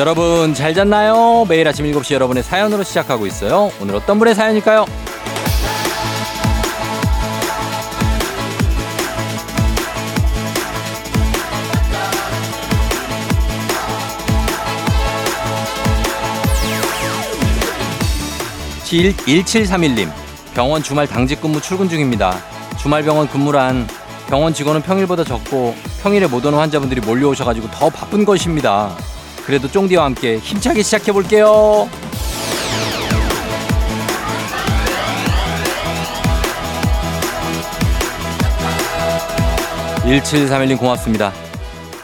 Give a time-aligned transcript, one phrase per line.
[0.00, 1.44] 여러분 잘 잤나요?
[1.46, 3.70] 매일 아침 7시 여러분의 사연으로 시작하고 있어요.
[3.82, 4.86] 오늘 어떤 분의 사연일까요?
[18.86, 20.10] 1731님
[20.54, 22.38] 병원 주말 당직 근무 출근 중입니다.
[22.78, 23.86] 주말 병원 근무란
[24.30, 28.96] 병원 직원은 평일보다 적고 평일에 못 오는 환자분들이 몰려오셔가지고 더 바쁜 것입니다.
[29.50, 31.88] 그래도 쫑디와 함께 힘차게 시작해 볼게요.
[40.04, 41.32] 1731님 고맙습니다.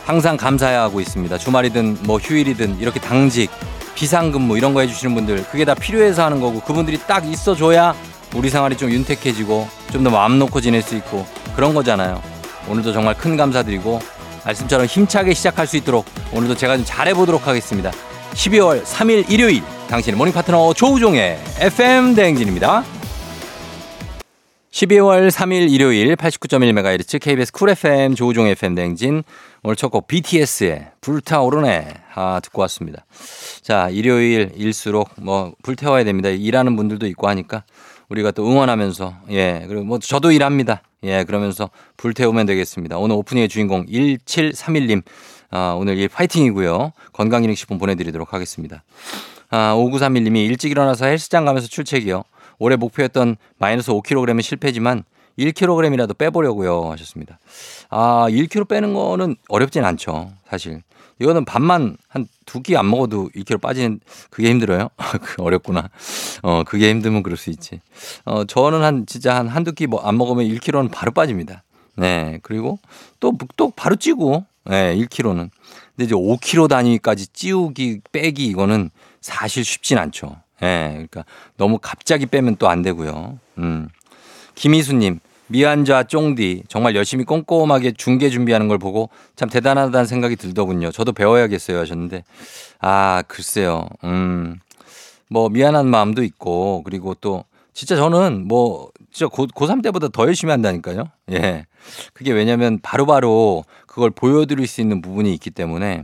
[0.05, 1.39] 항상 감사해야 하고 있습니다.
[1.39, 3.51] 주말이든 뭐 휴일이든 이렇게 당직,
[3.95, 7.95] 비상근무 이런 거 해주시는 분들 그게 다 필요해서 하는 거고 그분들이 딱 있어줘야
[8.35, 12.21] 우리 생활이 좀 윤택해지고 좀 더 마음 놓고 지낼 수 있고 그런 거잖아요.
[12.69, 14.01] 오늘도 정말 큰 감사드리고
[14.47, 17.91] 말씀처럼 힘차게 시작할 수 있도록 오늘도 제가 좀 잘해보도록 하겠습니다.
[18.33, 22.85] 12월 3일 일요일 당신의 morning 파트너 조우종의 FM 대행진입니다.
[24.71, 29.23] 12월 3일 일요일 89.1MHz KBS 쿨 FM 조우종 FM 대행진
[29.63, 33.07] 오늘 첫 곡 BTS의 불타오르네 아 듣고 왔습니다.
[33.63, 36.29] 자 일요일 일수록 뭐 불태워야 됩니다.
[36.29, 37.65] 일하는 분들도 있고 하니까
[38.11, 40.83] 우리가 또 응원하면서 예 그리고 뭐 저도 일합니다.
[41.07, 42.99] 예 그러면서 불태우면 되겠습니다.
[42.99, 45.03] 오늘 오프닝의 주인공 1731님
[45.51, 46.93] 아, 오늘 일 파이팅이고요.
[47.13, 48.83] 건강기능식품 보내드리도록 하겠습니다.
[49.51, 52.25] 아, 5931님이 일찍 일어나서 헬스장 가면서 출첵이요.
[52.59, 55.05] 올해 목표였던 마이너스 5kg은 실패지만
[55.39, 57.39] 1kg이라도 빼보려고요 하셨습니다.
[57.91, 60.33] 아, 1kg 빼는 거는 어렵진 않죠.
[60.49, 60.83] 사실.
[61.21, 64.01] 이거는 밥만 한 두 끼 안 먹어도 1kg 빠지는
[64.31, 64.89] 그게 힘들어요?
[65.39, 65.91] 어렵구나.
[66.43, 67.81] 어, 그게 힘들면 그럴 수 있지.
[68.25, 71.65] 어, 저는 한 진짜 한 한두 끼뭐안 먹으면 1kg는 바로 빠집니다.
[71.97, 72.39] 네.
[72.43, 72.79] 그리고
[73.19, 75.51] 또, 또 바로 찌고, 네, 1kg는.
[75.97, 78.91] 근데 이제 5kg 단위까지 찌우기, 빼기 이거는
[79.21, 80.37] 사실 쉽진 않죠.
[80.63, 80.67] 예.
[80.67, 81.25] 네, 그러니까
[81.57, 83.39] 너무 갑자기 빼면 또 안 되고요.
[83.59, 83.89] 음.
[84.55, 90.91] 김희수님, 미안자 쫑디 정말 열심히 꼼꼼하게 중계 준비하는 걸 보고 참 대단하다는 생각이 들더군요.
[90.91, 92.25] 저도 배워야겠어요 하셨는데
[92.81, 93.89] 아 글쎄요.
[94.05, 94.59] 음.
[95.29, 100.51] 뭐 미안한 마음도 있고 그리고 또 진짜 저는 뭐 진짜 고, 고3 때보다 더 열심히
[100.51, 101.11] 한다니까요.
[101.33, 101.67] 예.
[102.13, 106.03] 그게 왜냐면 바로바로 그걸 보여드릴 수 있는 부분이 있기 때문에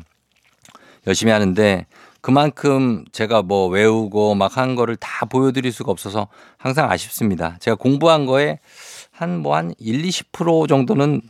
[1.06, 1.86] 열심히 하는데
[2.20, 7.56] 그만큼 제가 뭐 외우고 막 한 거를 다 보여드릴 수가 없어서 항상 아쉽습니다.
[7.58, 8.58] 제가 공부한 거에
[9.22, 11.22] 한뭐 1, 20% 정도는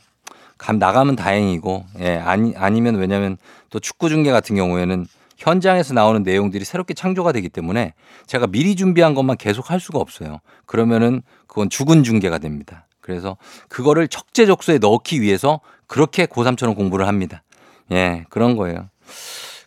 [0.57, 3.37] 감 나가면 다행이고 예, 아니 아니면 왜냐면
[3.71, 7.95] 또 축구 중계 같은 경우에는 현장에서 나오는 내용들이 새롭게 창조가 되기 때문에
[8.27, 10.39] 제가 미리 준비한 것만 계속 할 수가 없어요.
[10.67, 12.87] 그러면은 그건 죽은 중계가 됩니다.
[13.01, 13.37] 그래서
[13.69, 17.43] 그거를 적재적소에 넣기 위해서 그렇게 고3처럼 공부를 합니다.
[17.91, 18.89] 예, 그런 거예요.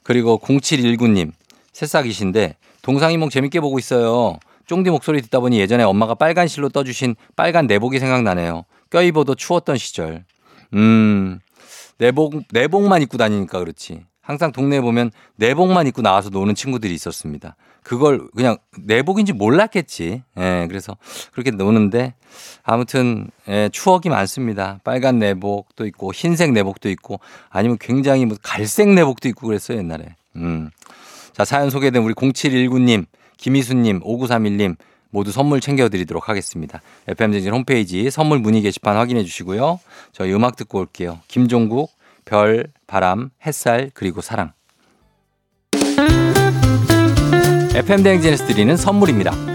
[0.04, 1.32] 그리고 0719님,
[1.74, 4.40] 새싹이신데 동상이몽 재밌게 보고 있어요.
[4.66, 8.66] 쫑디 목소리 듣다 보니 예전에 엄마가 빨간 실로 떠주신 빨간 내복이 생각나네요.
[8.90, 10.26] 껴입어도 추웠던 시절.
[10.74, 11.40] 음,
[11.98, 14.06] 내복, 내복만 입고 다니니까 그렇지.
[14.22, 17.56] 항상 동네에 보면 내복만 입고 나와서 노는 친구들이 있었습니다.
[17.84, 20.24] 그걸 그냥 내복인지 몰랐겠지.
[20.40, 20.98] 예, 그래서
[21.32, 22.16] 그렇게 노는데
[22.64, 24.80] 아무튼 예, 추억이 많습니다.
[24.84, 30.16] 빨간 내복도 있고 흰색 내복도 있고 아니면 굉장히 뭐 갈색 내복도 있고 그랬어요, 옛날에.
[30.36, 30.72] 음.
[31.34, 33.06] 자, 사연 소개된 우리 0719님,
[33.38, 34.76] 김희수님, 5931님
[35.10, 36.82] 모두 선물 챙겨드리도록 하겠습니다.
[37.08, 39.80] FM쟁진 홈페이지 선물 문의 게시판 확인해 주시고요.
[40.12, 41.20] 저희 음악 듣고 올게요.
[41.28, 41.92] 김종국,
[42.26, 44.52] 별, 바람, 햇살, 그리고 사랑.
[47.76, 49.55] FM대행진에서 드리는 선물입니다.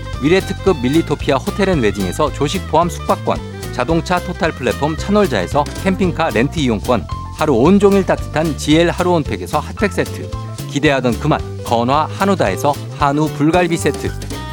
[0.21, 3.37] 미래특급 밀리토피아 호텔앤웨딩에서 조식 포함 숙박권
[3.73, 7.05] 자동차 total 플랫폼 차놀자에서 캠핑카 렌트 이용권
[7.37, 10.29] 하루 온종일 따뜻한 GL 하루 온팩에서 핫팩 세트
[10.69, 14.09] 기대하던 그맛 건화 한우다에서 한우 불갈비 세트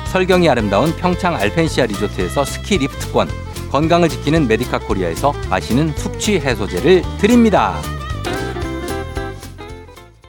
[0.06, 3.28] 설경이 아름다운 평창 알펜시아 리조트에서 스키 리프트권
[3.70, 7.78] 건강을 지키는 메디카 코리아에서 마시는 숙취 해소제를 드립니다.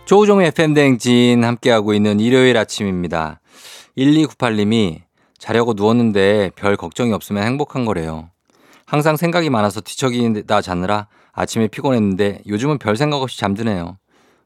[0.03, 3.39] 조우종의 FM대행진 함께하고 있는 일요일 아침입니다.
[3.97, 5.01] 1298님이
[5.39, 8.29] 자려고 누웠는데 별 걱정이 없으면 행복한 거래요.
[8.85, 13.97] 항상 생각이 많아서 뒤척이다 자느라 아침에 피곤했는데 요즘은 별 생각 없이 잠드네요.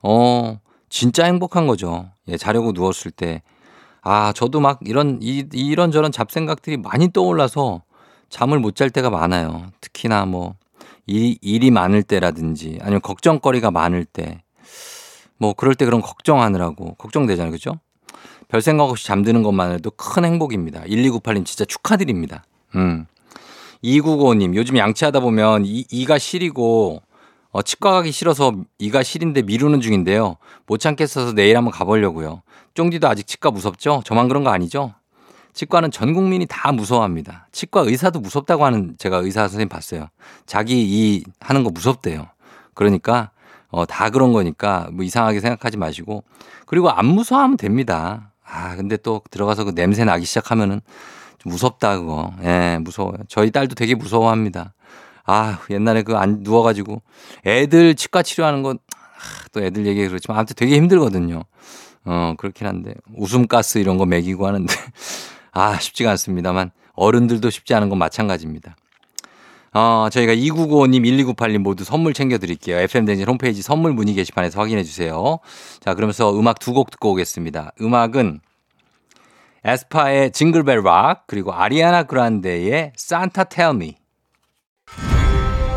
[0.03, 0.59] 어,
[0.89, 2.09] 진짜 행복한 거죠.
[2.27, 3.41] 예, 자려고 누웠을 때.
[4.01, 7.83] 아, 저도 막 이런, 이, 이런저런 잡생각들이 많이 떠올라서
[8.29, 9.67] 잠을 못 잘 때가 많아요.
[9.81, 10.55] 특히나 뭐,
[11.07, 14.43] 일, 일이 많을 때라든지 아니면 걱정거리가 많을 때.
[15.37, 17.51] 뭐, 그럴 때 그런 걱정하느라고 걱정되잖아요.
[17.51, 17.79] 그죠?
[18.53, 20.83] 별 생각 없이 잠드는 것만 해도 큰 행복입니다.
[20.83, 22.43] 1298님 진짜 축하드립니다.
[22.75, 23.07] 음.
[23.83, 27.01] 2995님, 요즘 양치하다 보면 이, 이가 시리고
[27.49, 30.37] 어, 치과 가기 싫어서 이가 시린데 미루는 중인데요.
[30.67, 32.43] 못 참겠어서 내일 한번 가보려고요.
[32.75, 34.03] 쫑디도 아직 치과 무섭죠?
[34.05, 34.93] 저만 그런 거 아니죠?
[35.53, 37.47] 치과는 전 국민이 다 무서워합니다.
[37.51, 40.09] 치과 의사도 무섭다고 하는 제가 의사 선생님 봤어요.
[40.45, 42.27] 자기 이 하는 거 무섭대요.
[42.75, 43.31] 그러니까
[43.69, 46.23] 어, 다 그런 거니까 뭐 이상하게 생각하지 마시고
[46.67, 48.29] 그리고 안 무서워하면 됩니다.
[48.53, 50.81] 아 근데 또 들어가서 그 냄새 나기 시작하면은
[51.45, 52.33] 무섭다 그거.
[52.43, 53.17] 예, 무서워요.
[53.27, 54.73] 저희 딸도 되게 무서워합니다.
[55.25, 57.01] 아, 옛날에 그 안 누워가지고
[57.45, 58.79] 애들 치과 치료하는 건또
[59.57, 61.43] 애들 얘기 그렇지만 아무튼 되게 힘들거든요.
[62.05, 64.73] 어, 그렇긴 한데 웃음가스 이런 거 먹이고 하는데
[65.51, 68.75] 아, 쉽지가 않습니다만 어른들도 쉽지 않은 건 마찬가지입니다.
[69.73, 71.01] 어, 저희가 2995님,
[71.35, 72.77] 1298님 모두 선물 챙겨드릴게요.
[72.79, 75.39] FM댕진 홈페이지 선물 문의 게시판에서 확인해 주세요.
[75.79, 77.71] 자, 그러면서 음악 두 곡 듣고 오겠습니다.
[77.81, 78.39] 음악은
[79.65, 83.95] 에스파의 징글벨 락 그리고 아리아나 그란데의 산타 텔미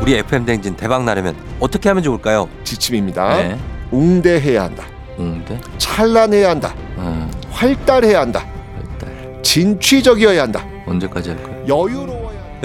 [0.03, 2.49] 우리 FM 댕진 대박 나려면 어떻게 하면 좋을까요?
[2.65, 3.37] 지침입니다.
[3.37, 3.59] 네.
[3.93, 4.85] 웅대해야 한다.
[5.17, 5.59] 웅대?
[5.79, 6.75] 찬란해야 한다.
[6.99, 7.31] 음.
[7.51, 8.41] 활달해야 한다.
[8.75, 9.43] 활달.
[9.43, 10.67] 진취적이어야 한다.
[10.87, 11.61] 언제까지 할 거예요?
[11.67, 12.16] 여유로워야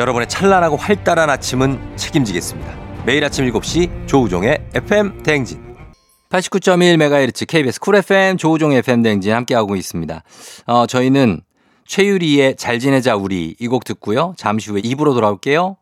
[0.01, 2.73] 여러분의 찬란하고 활달한 아침은 책임지겠습니다.
[3.05, 5.61] 매일 아침 7시 조우종의 FM 대행진.
[6.29, 10.23] 89.1MHz KBS 쿨 FM 조우종 FM 대행진 함께하고 있습니다.
[10.65, 11.41] 어, 저희는
[11.85, 14.33] 최유리의 잘 지내자 우리 이 곡 듣고요.
[14.37, 15.77] 잠시 후에 입으로 돌아올게요.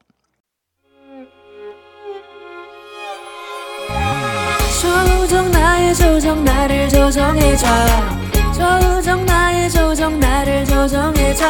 [4.81, 7.65] 조정 나의 조정 나를 조정해줘
[8.53, 11.45] 조정 나의 조정 나를 조정해줘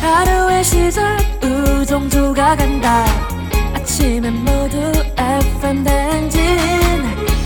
[0.00, 3.04] 하루의 시절 우정조가 간다
[3.74, 6.40] 아침엔 모두 FM 댕진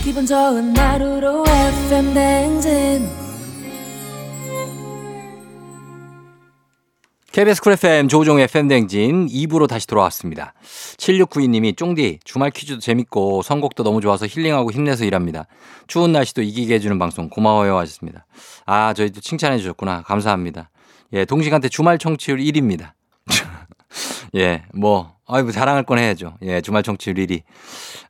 [0.03, 3.23] 기분 좋은 하루로 FM 댕진
[7.33, 10.53] KBS 쿨 FM 조종 FM 댕진 2부로 다시 돌아왔습니다.
[10.99, 15.47] 7692님이 쫑디 주말 퀴즈도 재밌고 선곡도 너무 좋아서 힐링하고 힘내서 일합니다.
[15.87, 18.27] 추운 날씨도 이기게 해주는 방송 고마워요 하셨습니다.
[18.67, 20.69] 아 저희도 칭찬해 주셨구나 감사합니다.
[21.13, 22.93] 예 동시간대 주말 청취율 1위입니다.
[24.35, 26.39] 예, 뭐, 아이고, 자랑할 건 해야죠.
[26.43, 27.43] 예, 주말 청취율 1위.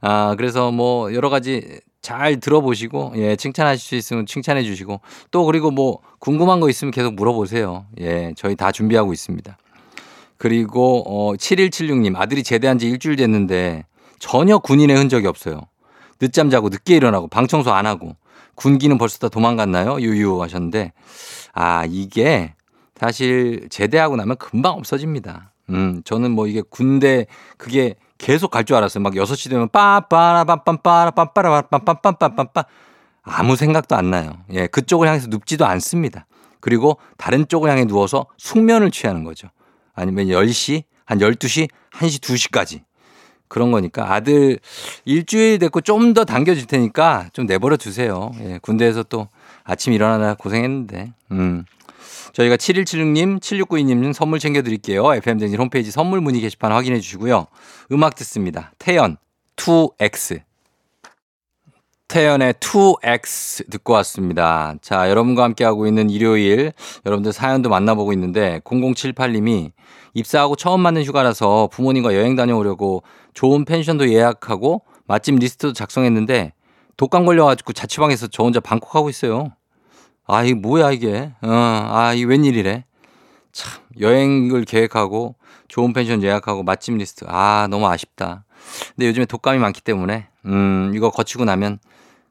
[0.00, 5.70] 아, 그래서 뭐, 여러 가지 잘 들어보시고 예 칭찬하실 수 있으면 칭찬해 주시고 또 그리고
[5.70, 7.86] 뭐 궁금한 거 있으면 계속 물어보세요.
[8.00, 9.56] 예 저희 다 준비하고 있습니다.
[10.36, 13.86] 그리고 어 7176님 아들이 제대한 지 일주일 됐는데
[14.18, 15.60] 전혀 군인의 흔적이 없어요.
[16.18, 18.16] 늦잠 자고 늦게 일어나고 방 청소 안 하고
[18.56, 20.00] 군기는 벌써 다 도망갔나요?
[20.00, 20.92] 유유 하셨는데
[21.52, 22.54] 아 이게
[23.02, 25.50] 사실 제대하고 나면 금방 없어집니다.
[25.70, 29.02] 음 저는 뭐 이게 군대 그게 계속 갈 줄 알았어요.
[29.02, 32.64] 막 6시 되면 빠빠라 빰빰빠라 빰빠라 빰빰빰빰빰빰
[33.24, 34.34] 아무 생각도 안 나요.
[34.52, 36.26] 예, 그쪽을 향해서 눕지도 않습니다.
[36.60, 39.48] 그리고 다른 쪽을 향해 누워서 숙면을 취하는 거죠.
[39.94, 42.82] 아니면 10시, 한 12시, 1시, 2시까지.
[43.48, 44.60] 그런 거니까 아들
[45.04, 48.30] 일주일 됐고 좀 더 당겨줄 테니까 좀 내버려 두세요.
[48.40, 49.26] 예, 군대에서 또
[49.64, 51.12] 아침 일어나느라 고생했는데.
[51.32, 51.64] 음.
[52.32, 55.14] 저희가 7176님, 7692님 선물 챙겨드릴게요.
[55.14, 57.46] FM댕진 홈페이지 선물 문의 게시판 확인해 주시고요.
[57.92, 58.72] 음악 듣습니다.
[58.78, 59.18] 태연,
[59.56, 60.40] 2X.
[62.08, 64.74] 태연의 2X 듣고 왔습니다.
[64.82, 66.72] 자, 여러분과 함께하고 있는 일요일,
[67.06, 69.72] 여러분들 사연도 만나보고 있는데, 0078님이
[70.14, 76.52] 입사하고 처음 맞는 휴가라서 부모님과 여행 다녀오려고 좋은 펜션도 예약하고 맛집 리스트도 작성했는데,
[76.98, 79.52] 독감 걸려가지고 자취방에서 저 혼자 방콕하고 있어요.
[80.32, 81.32] 아, 이게 뭐야, 이게.
[81.42, 82.84] 어, 아, 이게 웬일이래.
[83.52, 85.34] 참, 여행을 계획하고
[85.68, 87.26] 좋은 펜션 예약하고 맛집 리스트.
[87.28, 88.44] 아, 너무 아쉽다.
[88.94, 91.78] 근데 요즘에 독감이 많기 때문에, 음, 이거 거치고 나면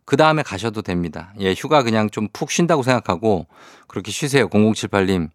[0.06, 1.34] 그 다음에 가셔도 됩니다.
[1.40, 3.46] 예, 휴가 그냥 좀 푹 쉰다고 생각하고
[3.88, 4.50] 그렇게 쉬세요.
[4.50, 5.30] 0078님.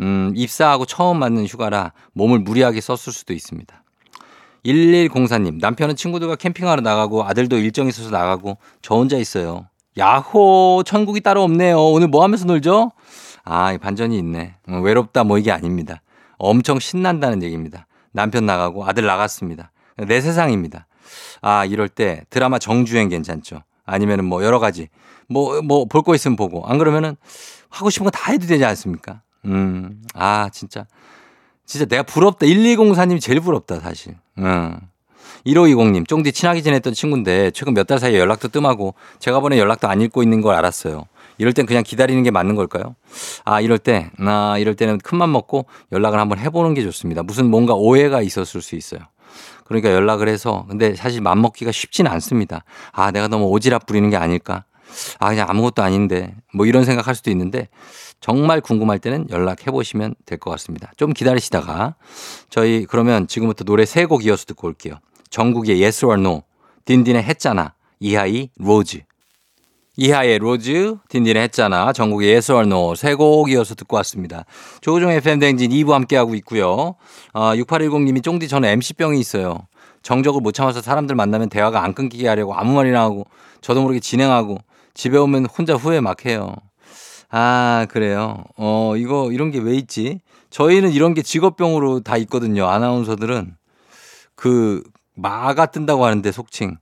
[0.00, 3.82] 음, 입사하고 처음 맞는 휴가라 몸을 무리하게 썼을 수도 있습니다.
[4.64, 9.68] 1104님, 남편은 친구들과 캠핑하러 나가고 아들도 일정 있어서 나가고 저 혼자 있어요.
[9.98, 11.78] 야호, 천국이 따로 없네요.
[11.80, 12.92] 오늘 뭐 하면서 놀죠?
[13.44, 14.56] 아, 반전이 있네.
[14.68, 16.02] 어, 외롭다 뭐 이게 아닙니다.
[16.38, 17.86] 엄청 신난다는 얘기입니다.
[18.12, 19.72] 남편 나가고 아들 나갔습니다.
[19.96, 20.86] 내 세상입니다.
[21.40, 23.62] 아, 이럴 때 드라마 정주행 괜찮죠?
[23.84, 24.88] 아니면은 뭐 여러 가지
[25.28, 27.16] 뭐 뭐 볼 거 있으면 보고 안 그러면은
[27.70, 29.22] 하고 싶은 거 다 해도 되지 않습니까?
[29.44, 30.86] 음, 아 진짜
[31.64, 32.46] 진짜 내가 부럽다.
[32.46, 34.16] 1204님 제일 부럽다 사실.
[34.38, 34.78] 음.
[35.46, 40.00] 1520님, 쫑디 친하게 지냈던 친구인데 최근 몇 달 사이에 연락도 뜸하고 제가 보낸 연락도 안
[40.00, 41.04] 읽고 있는 걸 알았어요.
[41.38, 42.96] 이럴 땐 그냥 기다리는 게 맞는 걸까요?
[43.44, 47.22] 아, 이럴 때, 나 이럴 때는 큰맘 먹고 연락을 한번 해보는 게 좋습니다.
[47.22, 49.00] 무슨 뭔가 오해가 있었을 수 있어요.
[49.66, 52.64] 그러니까 연락을 해서 근데 사실 맘먹기가 쉽지는 않습니다.
[52.92, 54.64] 아, 내가 너무 오지랖 부리는 게 아닐까?
[55.20, 57.68] 아, 그냥 아무것도 아닌데 뭐 이런 생각할 수도 있는데
[58.20, 60.90] 정말 궁금할 때는 연락해 보시면 될 것 같습니다.
[60.96, 61.94] 좀 기다리시다가
[62.48, 64.94] 저희 그러면 지금부터 노래 세 곡 이어서 듣고 올게요.
[65.30, 66.42] 정국의 Yes or No,
[66.84, 69.00] 딘딘의 했잖아, 이하이 Rose.
[69.98, 74.44] 이하이의 Rose, 딘딘의 했잖아, 정국의 Yes or No 세곡 이어서 듣고 왔습니다.
[74.82, 76.96] 조우종 FM 댕진 2부 함께하고 있고요.
[77.32, 79.66] 아, 6810님이 쫑디 저는 MC병이 있어요.
[80.02, 83.26] 정적을 못 참아서 사람들 만나면 대화가 안 끊기게 하려고 아무 말이나 하고
[83.60, 84.58] 저도 모르게 진행하고
[84.94, 86.54] 집에 오면 혼자 후회 막 해요.
[87.30, 88.44] 아, 그래요.
[88.56, 90.20] 어, 이거, 이런 게 왜 있지?
[90.50, 92.66] 저희는 이런 게 직업병으로 다 있거든요.
[92.66, 93.56] 아나운서들은.
[94.36, 94.82] 그,
[95.16, 96.76] 마가 뜬다고 하는데 속칭.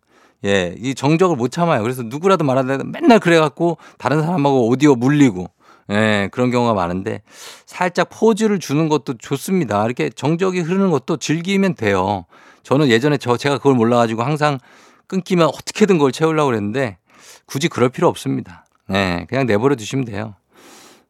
[0.44, 1.82] 예, 이 정적을 못 참아요.
[1.82, 5.46] 그래서 누구라도 말하는데 맨날 그래갖고 다른 사람하고 오디오 물리고.
[5.90, 7.22] 예, 그런 경우가 많은데
[7.66, 9.84] 살짝 포즈를 주는 것도 좋습니다.
[9.84, 12.24] 이렇게 정적이 흐르는 것도 즐기면 돼요.
[12.62, 14.58] 저는 예전에 저 제가 그걸 몰라가지고 항상
[15.06, 16.98] 끊기면 어떻게든 그걸 채우려고 그랬는데
[17.46, 18.64] 굳이 그럴 필요 없습니다.
[18.88, 20.34] 네, 그냥 내버려 두시면 돼요.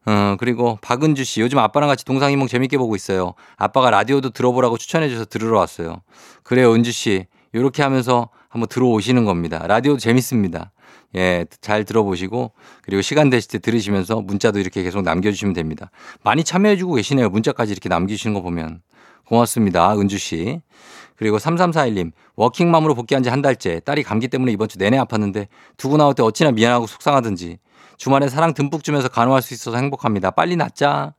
[0.05, 3.33] 어, 그리고 박은주 씨, 요즘 아빠랑 같이 동상이몽 재밌게 보고 있어요.
[3.57, 6.01] 아빠가 라디오도 들어보라고 추천해줘서 들으러 왔어요.
[6.43, 7.25] 그래요, 은주 씨.
[7.53, 9.65] 이렇게 하면서 한번 들어오시는 겁니다.
[9.65, 10.71] 라디오도 재밌습니다.
[11.15, 12.51] 예, 잘 들어보시고
[12.83, 15.89] 그리고 시간 되실 때 들으시면서 문자도 이렇게 계속 남겨주시면 됩니다.
[16.23, 17.29] 많이 참여해주고 계시네요.
[17.29, 18.81] 문자까지 이렇게 남기시는 거 보면.
[19.25, 19.95] 고맙습니다.
[19.97, 20.61] 은주 씨.
[21.15, 23.79] 그리고 3341님, 워킹맘으로 복귀한 지 한 달째.
[23.79, 25.47] 딸이 감기 때문에 이번 주 내내 아팠는데
[25.77, 27.57] 두고 나올 때 어찌나 미안하고 속상하든지.
[27.97, 30.31] 주말에 사랑 듬뿍 주면서 간호할 수 있어서 행복합니다.
[30.31, 31.13] 빨리 낫자.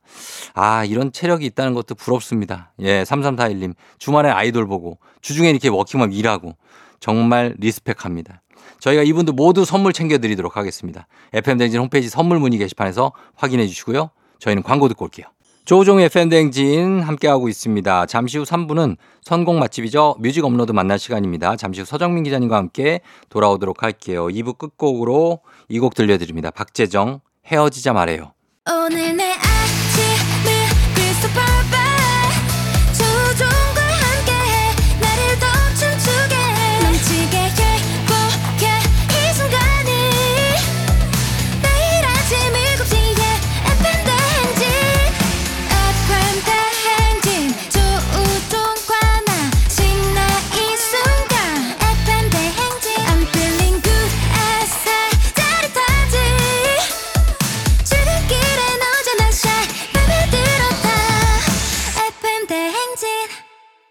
[0.53, 2.73] 아, 이런 체력이 있다는 것도 부럽습니다.
[2.79, 3.75] 예, 3341님.
[3.97, 6.55] 주말에 아이돌 보고, 주중에 이렇게 워킹맘 일하고.
[6.99, 8.41] 정말 respect합니다.
[8.79, 11.07] 저희가 이분들 모두 선물 챙겨드리도록 하겠습니다.
[11.33, 14.11] FM대행진 홈페이지 선물 문의 게시판에서 확인해 주시고요.
[14.39, 15.27] 저희는 광고 듣고 올게요.
[15.67, 18.05] 조우종의 FM대행진 함께하고 있습니다.
[18.05, 20.15] 잠시 후 3부는 선곡 맛집이죠.
[20.19, 21.57] 뮤직 업로드 만날 시간입니다.
[21.57, 24.27] 잠시 후 서정민 기자님과 함께 돌아오도록 할게요.
[24.27, 26.51] 2부 끝곡으로 이 곡 들려드립니다.
[26.51, 28.31] 박재정 헤어지자 말해요.
[28.65, 29.33] 오늘 내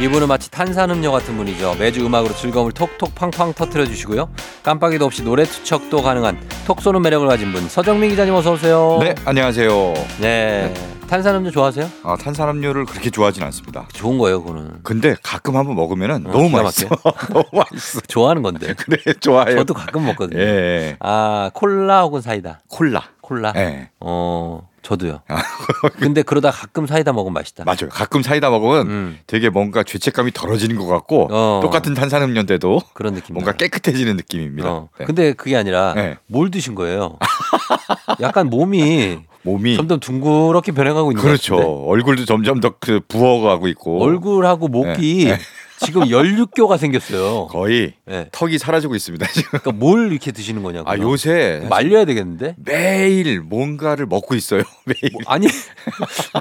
[0.00, 1.74] 이분은 마치 탄산음료 같은 분이죠.
[1.76, 4.30] 매주 음악으로 즐거움을 톡톡 팡팡 터트려 주시고요.
[4.62, 6.38] 깜빡이도 없이 노래 투척도 가능한
[6.68, 8.98] 톡 쏘는 매력을 가진 분 서정민 기자님 어서 오세요.
[9.02, 9.94] 네, 안녕하세요.
[10.20, 10.72] 네.
[11.08, 11.90] 탄산음료 좋아하세요?
[12.04, 13.88] 아, 탄산음료를 그렇게 좋아하진 않습니다.
[13.92, 14.80] 좋은 거예요, 그거는.
[14.84, 16.86] 근데 가끔 한번 먹으면은 어, 너무 맛있어.
[17.32, 18.00] 너무 맛있어.
[18.06, 18.74] 좋아하는 건데.
[18.78, 19.56] 그래, 좋아요.
[19.56, 20.38] 저도 가끔 먹거든요.
[20.40, 20.96] 예.
[21.00, 22.60] 아, 콜라 혹은 사이다.
[22.68, 23.02] 콜라.
[23.20, 23.52] 콜라.
[23.56, 23.88] 예.
[24.00, 25.20] 어, 저도요.
[26.00, 27.64] 근데 그러다 가끔 사이다 먹으면 맛있다.
[27.64, 27.90] 맞아요.
[27.90, 31.60] 가끔 사이다 먹으면 음, 되게 뭔가 죄책감이 덜어지는 것 같고 어.
[31.62, 33.34] 똑같은 탄산음료인데도 그런 느낌.
[33.34, 33.58] 뭔가 나요.
[33.58, 34.70] 깨끗해지는 느낌입니다.
[34.70, 34.88] 어.
[34.98, 35.04] 네.
[35.04, 36.16] 근데 그게 아니라 네.
[36.26, 37.18] 뭘 드신 거예요?
[38.20, 39.18] 약간 몸이
[39.48, 41.56] 몸이 점점 둥그렇게 변해가고 있는 그렇죠.
[41.56, 45.32] 얼굴도 점점 더 그 부어가고 있고 얼굴하고 목이
[45.80, 47.46] 지금 16교가 생겼어요.
[47.46, 48.26] 거의 네.
[48.32, 49.26] 턱이 사라지고 있습니다.
[49.28, 49.58] 지금.
[49.60, 50.90] 그러니까 뭘 이렇게 드시는 거냐고.
[50.90, 52.56] 아 요새 말려야 되겠는데?
[52.58, 54.62] 매일 뭔가를 먹고 있어요.
[54.86, 55.46] 매일 뭐, 아니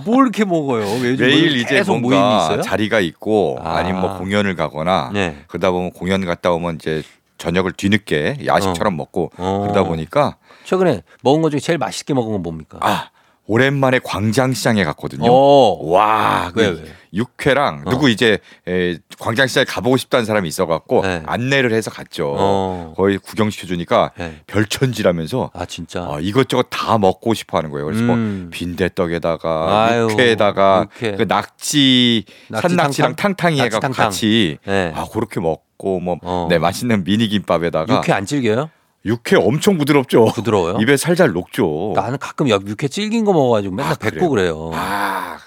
[0.05, 0.85] 뭘 이렇게 먹어요?
[0.99, 2.61] 매일 뭐 이제 계속 모임이 뭔가 있어요?
[2.61, 3.77] 자리가 있고 아.
[3.77, 3.83] 아.
[3.83, 5.37] 니면뭐 공연을 가거나 네.
[5.47, 7.03] 그러다 보면 공연 갔다 오면 이제
[7.37, 9.61] 저녁을 뒤늦게 야식처럼 먹고 어.
[9.63, 12.77] 그러다 보니까 최근에 먹은 것 중에 제일 맛있게 먹은 건 뭡니까?
[12.81, 13.09] 아
[13.49, 15.31] 오랜만에 광장시장에 갔거든요.
[15.31, 15.89] 어.
[15.89, 16.83] 와, 그 왜, 왜?
[17.13, 17.89] 육회랑 어.
[17.89, 21.23] 누구 이제 에, 광장시장에 가보고 싶다는 사람이 있어갖고 네.
[21.25, 22.35] 안내를 해서 갔죠.
[22.37, 22.93] 어.
[22.97, 24.41] 거의 구경시켜주니까 네.
[24.47, 26.01] 별천지라면서 아 진짜.
[26.01, 27.85] 아, 이것저것 다 먹고 싶어하는 거예요.
[27.85, 28.07] 그래서 음.
[28.07, 31.15] 뭐 빈대떡에다가 아유, 육회에다가 육회.
[31.15, 33.35] 그 낙지, 낙지 산낙지랑 탕탕?
[33.35, 34.05] 탕탕이 해갖고 탕탕.
[34.05, 34.91] 같이 네.
[34.93, 36.47] 아 그렇게 먹고 뭐 어.
[36.49, 38.69] 네, 맛있는 미니 김밥에다가 육회 안 질겨요?
[39.05, 40.25] 육회 엄청 부드럽죠.
[40.33, 40.77] 부드러워요?
[40.81, 41.93] 입에 살살 녹죠.
[41.95, 44.71] 나는 가끔 역- 육회 질긴 거 먹어가지고 맨날 아, 뱉고 그래요.
[44.73, 45.37] 아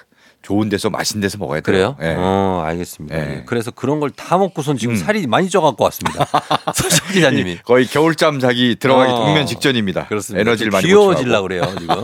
[0.43, 1.95] 좋은 데서 맛있는 데서 먹어야 돼요.
[1.97, 1.97] 그래요?
[2.13, 2.15] 예.
[2.17, 3.15] 어, 알겠습니다.
[3.17, 3.23] 네.
[3.41, 3.43] 예.
[3.47, 4.97] 그래서 그런 걸 다 먹고선 지금 음.
[4.97, 6.27] 살이 많이 쪄갖고 왔습니다.
[6.75, 7.59] 서정 기자님이.
[7.67, 9.17] 거의 겨울잠 자기 들어가기 어.
[9.17, 10.07] 동면 직전입니다.
[10.07, 10.41] 그렇습니다.
[10.41, 11.43] 에너지를 많이 귀여워질라.
[11.43, 11.97] 그래요, 지금.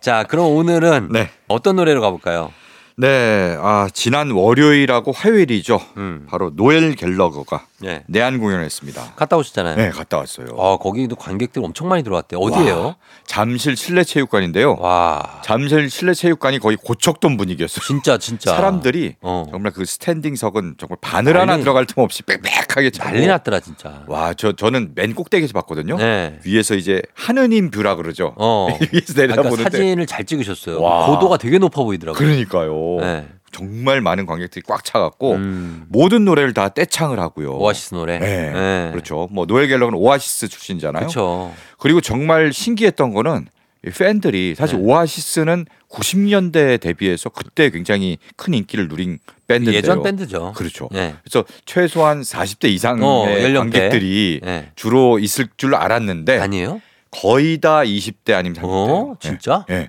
[0.00, 1.28] 자, 그럼 오늘은 네.
[1.48, 2.50] 어떤 노래로 가볼까요?
[2.98, 5.78] 네, 아 지난 월요일하고 화요일이죠.
[5.98, 6.26] 음.
[6.30, 8.04] 바로 노엘 갤러거가 네.
[8.06, 9.14] 내한 공연했습니다.
[9.16, 9.76] 갔다 오셨잖아요.
[9.76, 10.46] 네, 갔다 왔어요.
[10.54, 12.40] 어, 거기도 관객들 엄청 많이 들어왔대요.
[12.40, 12.80] 어디예요?
[12.84, 14.76] 와, 잠실 실내체육관인데요.
[14.80, 15.40] 와.
[15.44, 17.84] 잠실 실내체육관이 거의 고척돔 분위기였어요.
[17.84, 18.54] 진짜, 진짜.
[18.56, 19.44] 사람들이 어.
[19.50, 23.10] 정말 그 standing석은 정말 바늘 하나 난리- 들어갈 틈 없이 빽빽하게 차고.
[23.10, 24.04] 난리 났더라, 진짜.
[24.06, 25.96] 와, 저 저는 맨 꼭대기에서 봤거든요.
[25.98, 26.38] 네.
[26.44, 28.32] 위에서 이제 하느님 view라 그러죠.
[28.36, 28.68] 어.
[28.92, 30.80] 위에서 그러니까 내려다보는데 사진을 잘 찍으셨어요.
[30.80, 31.06] 와.
[31.06, 32.18] 고도가 되게 높아 보이더라고요.
[32.18, 32.96] 그러니까요.
[33.00, 33.28] 네.
[33.56, 35.86] 정말 많은 관객들이 꽉 차갖고 음.
[35.88, 37.56] 모든 노래를 다 떼창을 하고요.
[37.56, 38.18] 오아시스 노래.
[38.18, 38.50] 네.
[38.50, 38.88] 네.
[38.92, 39.28] 그렇죠.
[39.32, 41.00] 뭐 노엘 갤러거는 오아시스 출신이잖아요.
[41.00, 41.54] 그렇죠.
[41.78, 43.46] 그리고 정말 신기했던 거는
[43.86, 44.84] 이 팬들이 사실 네.
[44.84, 49.78] 오아시스는 90년대에 대비해서 그때 굉장히 큰 인기를 누린 밴드인데요.
[49.78, 50.52] 예전 밴드죠.
[50.54, 50.88] 그렇죠.
[50.92, 51.14] 네.
[51.22, 53.24] 그래서 최소한 40대 이상의 어.
[53.58, 54.70] 관객들이 네.
[54.76, 56.82] 주로 있을 줄 알았는데 아니에요?
[57.10, 58.64] 거의 다 20대 아니면 30대.
[58.64, 59.64] 어, 진짜?
[59.70, 59.88] 예.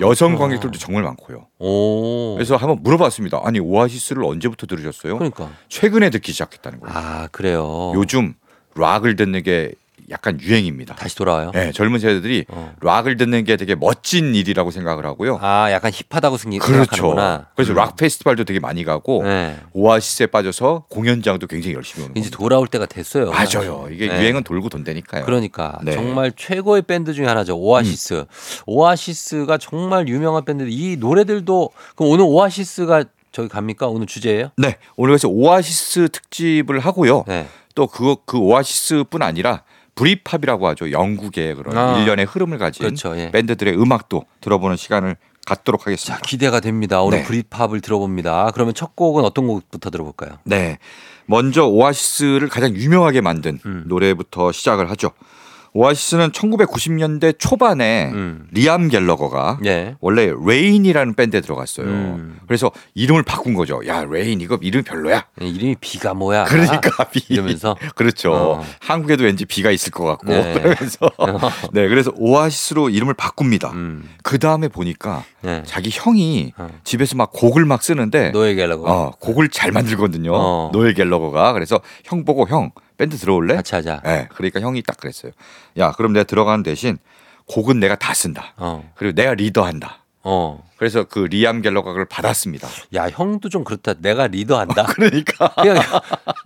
[0.00, 1.46] 여성 관객들도 정말 많고요.
[1.58, 2.34] 오.
[2.34, 3.40] 그래서 한번 물어봤습니다.
[3.44, 5.16] 아니 오아시스를 언제부터 들으셨어요?
[5.18, 5.50] 그러니까.
[5.68, 6.96] 최근에 듣기 시작했다는 거예요.
[6.96, 7.92] 아, 그래요.
[7.94, 8.34] 요즘
[8.74, 9.72] 락을 듣는 게
[10.10, 10.94] 약간 유행입니다.
[10.96, 11.50] 다시 돌아와요?
[11.52, 12.74] 네, 젊은 세대들이 어.
[12.80, 15.38] 락을 듣는 게 되게 멋진 일이라고 생각을 하고요.
[15.40, 16.84] 아, 약간 hip하다고 생기, 그렇죠.
[16.84, 17.46] 생각하는구나.
[17.54, 17.76] 그래서 음.
[17.76, 19.56] 락 페스티벌도 되게 많이 가고 네.
[19.72, 22.38] 오아시스에 빠져서 공연장도 굉장히 열심히 오는 이제 겁니다.
[22.38, 23.30] 돌아올 때가 됐어요.
[23.30, 23.88] 맞아요.
[23.90, 24.20] 이게 네.
[24.20, 25.24] 유행은 돌고 돈다니까요.
[25.24, 25.92] 그러니까 네.
[25.92, 25.96] 음.
[25.96, 27.56] 정말 최고의 밴드 중에 하나죠.
[27.56, 28.24] 오아시스.
[28.66, 30.64] 오아시스가 정말 유명한 밴드.
[30.68, 33.88] 이 노래들도 그럼 오늘 오아시스가 저기 갑니까?
[33.88, 34.50] 오늘 주제예요?
[34.56, 37.24] 네, 오늘 그래서 오아시스 특집을 하고요.
[37.26, 37.48] 네.
[37.74, 39.62] 또그 그 오아시스뿐 아니라
[39.94, 40.90] Britpop이라고 하죠.
[40.90, 41.98] 영국의 그런 아.
[41.98, 43.16] 일련의 흐름을 가진 그렇죠.
[43.16, 43.30] 예.
[43.30, 46.22] 밴드들의 음악도 들어보는 시간을 갖도록 자, 하겠습니다.
[46.26, 47.02] 기대가 됩니다.
[47.02, 47.24] 오늘 네.
[47.24, 48.50] Britpop을 들어봅니다.
[48.54, 50.38] 그러면 첫 곡은 어떤 곡부터 들어볼까요?
[50.44, 50.78] 네.
[51.26, 53.84] 먼저 오아시스를 가장 유명하게 만든 음.
[53.86, 55.10] 노래부터 시작을 하죠.
[55.76, 58.46] 오아시스는 1990년대 초반에 음.
[58.52, 59.96] 리암 갤러거가 네.
[60.00, 61.86] 원래 Rain이라는 밴드에 들어갔어요.
[61.86, 62.38] 음.
[62.46, 63.80] 그래서 이름을 바꾼 거죠.
[63.88, 65.26] 야, Rain 이거 이름 별로야.
[65.36, 66.44] 네, 이름이 비가 뭐야?
[66.44, 68.32] 그러니까 비 이러면서 그렇죠.
[68.32, 68.64] 어.
[68.78, 70.52] 한국에도 왠지 비가 있을 것 같고 네.
[70.54, 71.10] 그러면서
[71.72, 73.72] 네 그래서 오아시스로 이름을 바꿉니다.
[73.72, 74.08] 음.
[74.22, 75.64] 그 다음에 보니까 네.
[75.66, 76.68] 자기 형이 어.
[76.84, 80.32] 집에서 막 곡을 막 쓰는데 노예 갤러고 어, 곡을 잘 만들거든요.
[80.32, 80.70] 어.
[80.72, 83.54] 노엘 갤러거가 그래서 형 보고 형 밴드 들어올래?
[83.56, 84.00] 같이 하자.
[84.04, 85.32] 네, 그러니까 형이 딱 그랬어요.
[85.78, 86.98] 야, 그럼 내가 들어가는 대신
[87.46, 88.54] 곡은 내가 다 쓴다.
[88.56, 88.90] 어.
[88.94, 89.98] 그리고 내가 리더한다.
[90.26, 90.62] 어.
[90.78, 92.68] 그래서 그 리암 갤러가 그걸 받았습니다.
[92.94, 93.94] 야, 형도 좀 그렇다.
[94.00, 94.84] 내가 리더한다.
[94.84, 95.82] 그러니까 그냥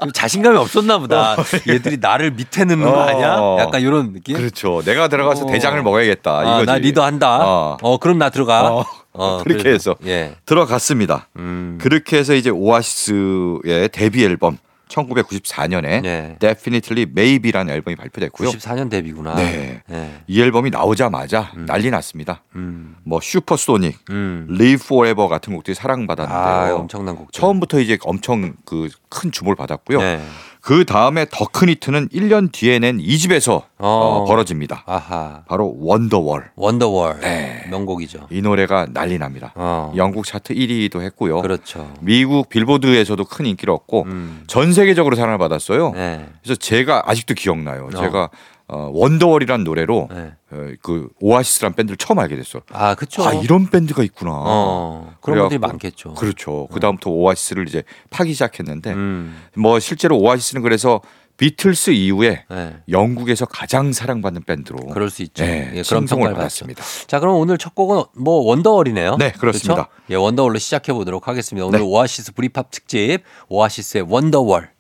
[0.03, 1.37] 좀 자신감이 없었나 보다.
[1.69, 3.03] 얘들이 나를 밑에 넣는 거 어.
[3.03, 3.57] 아니야?
[3.65, 4.37] 약간 이런 느낌?
[4.37, 4.83] 그렇죠.
[4.85, 5.47] 내가 들어가서 어.
[5.47, 6.39] 대장을 먹어야겠다.
[6.39, 6.67] 아, 이거지.
[6.67, 7.47] 나 리더한다.
[7.47, 7.77] 어.
[7.81, 7.99] 어.
[7.99, 8.73] 그럼 나 들어가.
[8.73, 8.85] 어.
[9.13, 9.97] 어, 그렇게 그래서.
[10.01, 10.35] 해서 예.
[10.45, 11.29] 들어갔습니다.
[11.37, 11.79] 음.
[11.81, 14.59] 그렇게 해서 이제 오아시스의 데뷔 앨범
[14.89, 16.37] 1994년에 네.
[16.39, 18.51] Definitely Maybe라는 앨범이 발표됐고요.
[18.51, 19.35] 94년 데뷔구나.
[19.35, 19.83] 네.
[19.87, 20.21] 네.
[20.27, 22.43] 이 앨범이 나오자마자 난리 났습니다.
[22.57, 22.97] 음.
[23.05, 24.47] 뭐 Supersonic, 음.
[24.51, 26.75] Live Forever 같은 곡들이 사랑받았는데요.
[26.75, 27.33] 아, 엄청난 곡.
[27.33, 29.99] 처음부터 이제 엄청 그 큰 주목을 받았고요.
[30.01, 30.21] 네.
[30.61, 34.25] 그 다음에 더 큰 히트는 1년 뒤에 낸 2집에서 어.
[34.29, 34.85] 벌어집니다.
[34.87, 35.43] 아하.
[35.49, 36.51] 바로 Wonderwall.
[36.57, 37.21] Wonderwall.
[37.21, 37.65] 네.
[37.71, 38.27] 명곡이죠.
[38.31, 39.53] 이 노래가 난리 납니다.
[39.55, 39.93] 어.
[39.97, 41.41] 영국 차트 1위도 했고요.
[41.41, 41.91] 그렇죠.
[42.01, 44.45] 미국 빌보드에서도 큰 인기를 얻고 음.
[44.47, 45.93] 전 세계적으로 사랑을 받았어요.
[45.93, 46.27] 네.
[46.43, 47.87] 그래서 제가 아직도 기억나요.
[47.93, 47.97] 어.
[47.97, 48.29] 제가
[48.69, 50.33] 어, Wonderwall이란 노래로 네.
[50.51, 52.61] 어, 그 오아시스란 밴드를 처음 알게 됐어.
[52.71, 53.27] 아, 그쵸.
[53.27, 54.31] 아 이런 밴드가 있구나.
[54.35, 55.15] 어.
[55.23, 56.15] 그런 분들이 많겠죠.
[56.15, 56.69] 그렇죠.
[56.71, 59.43] 그 다음부터 오아시스를 이제 파기 시작했는데 음.
[59.57, 61.01] 뭐 실제로 오아시스는 그래서
[61.39, 62.77] 비틀스 이후에 네.
[62.91, 65.45] 영국에서 가장 사랑받는 밴드로 그럴 수 있죠.
[65.45, 66.35] 네, 예, 평가를 받았습니다.
[66.35, 66.83] 받았습니다.
[67.07, 69.17] 자, 그럼 오늘 첫 곡은 뭐 Wonderwall이네요.
[69.19, 69.75] 네, 그렇습니다.
[69.75, 69.91] 그렇죠?
[70.11, 71.65] 예, Wonderwall로 시작해 보도록 하겠습니다.
[71.65, 71.85] 오늘 네.
[71.85, 74.73] 오아시스 브리팝 특집 오아시스의 원더월.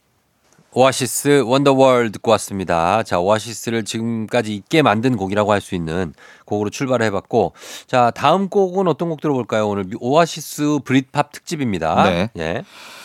[0.74, 3.02] 오아시스 원더월 듣고 왔습니다.
[3.02, 6.12] 자, 오아시스를 지금까지 있게 만든 곡이라고 할 수 있는
[6.44, 7.52] 곡으로 출발을 해봤고,
[7.86, 9.68] 자, 다음 곡은 어떤 곡 들어볼까요?
[9.68, 12.04] 오늘 오아시스 브리팝 특집입니다.
[12.04, 12.30] 네.
[12.38, 12.62] 예.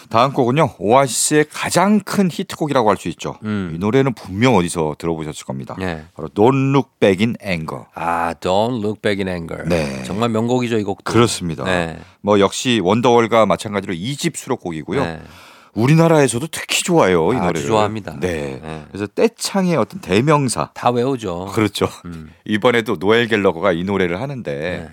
[0.09, 3.37] 다음 곡은요 오아시스의 가장 큰 히트곡이라고 할 수 있죠.
[3.43, 3.71] 음.
[3.73, 5.75] 이 노래는 분명 어디서 들어보셨을 겁니다.
[5.81, 6.03] 예.
[6.13, 7.85] 바로 Don't Look Back in Anger.
[7.95, 9.67] 아, Don't Look Back in Anger.
[9.67, 10.03] 네.
[10.03, 11.11] 정말 명곡이죠, 이 곡도.
[11.11, 11.63] 그렇습니다.
[11.63, 11.97] 네.
[12.21, 15.03] 뭐 역시 원더월과 마찬가지로 2집 수록곡이고요.
[15.03, 15.21] 네.
[15.73, 17.67] 우리나라에서도 특히 좋아요 이 아주 노래를.
[17.67, 18.17] 좋아합니다.
[18.19, 18.59] 네.
[18.61, 18.85] 네.
[18.91, 20.69] 그래서 떼창의 어떤 대명사.
[20.73, 21.51] 다 외우죠.
[21.53, 21.87] 그렇죠.
[22.05, 22.31] 음.
[22.45, 24.89] 이번에도 노엘 갤러거가 이 노래를 하는데 네.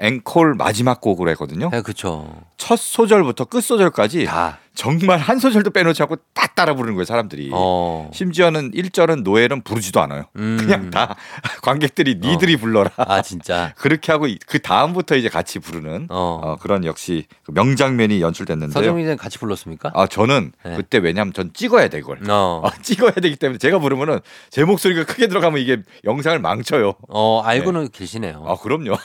[0.00, 1.70] 앵콜 마지막 곡으로 했거든요.
[1.70, 2.42] 네, 그렇죠.
[2.56, 4.58] 첫 소절부터 끝 소절까지 다.
[4.82, 7.50] 정말 한 소절도 빼놓지 않고 다 따라 부르는 거예요 사람들이.
[7.52, 8.08] 어.
[8.14, 10.26] 심지어는 1절은 노엘은 부르지도 않아요.
[10.36, 10.56] 음.
[10.60, 11.16] 그냥 다
[11.62, 12.90] 관객들이 니들이 불러라.
[12.96, 13.72] 아, 진짜.
[13.78, 16.40] 그렇게 하고 이- 그 다음부터 이제 같이 부르는 어.
[16.44, 18.72] 어, 그런 역시 그 명장면이 연출됐는데요.
[18.72, 19.90] 서정민 씨는 같이 불렀습니까?
[19.94, 20.76] 아 저는 네.
[20.76, 22.18] 그때 왜냐하면 전 찍어야 돼 이걸.
[22.30, 22.62] 어.
[22.64, 26.94] 아, 찍어야 되기 때문에 제가 부르면은 제 목소리가 크게 들어가면 이게 영상을 망쳐요.
[27.08, 28.44] 어, 알고는 계시네요.
[28.46, 28.96] 아 그럼요.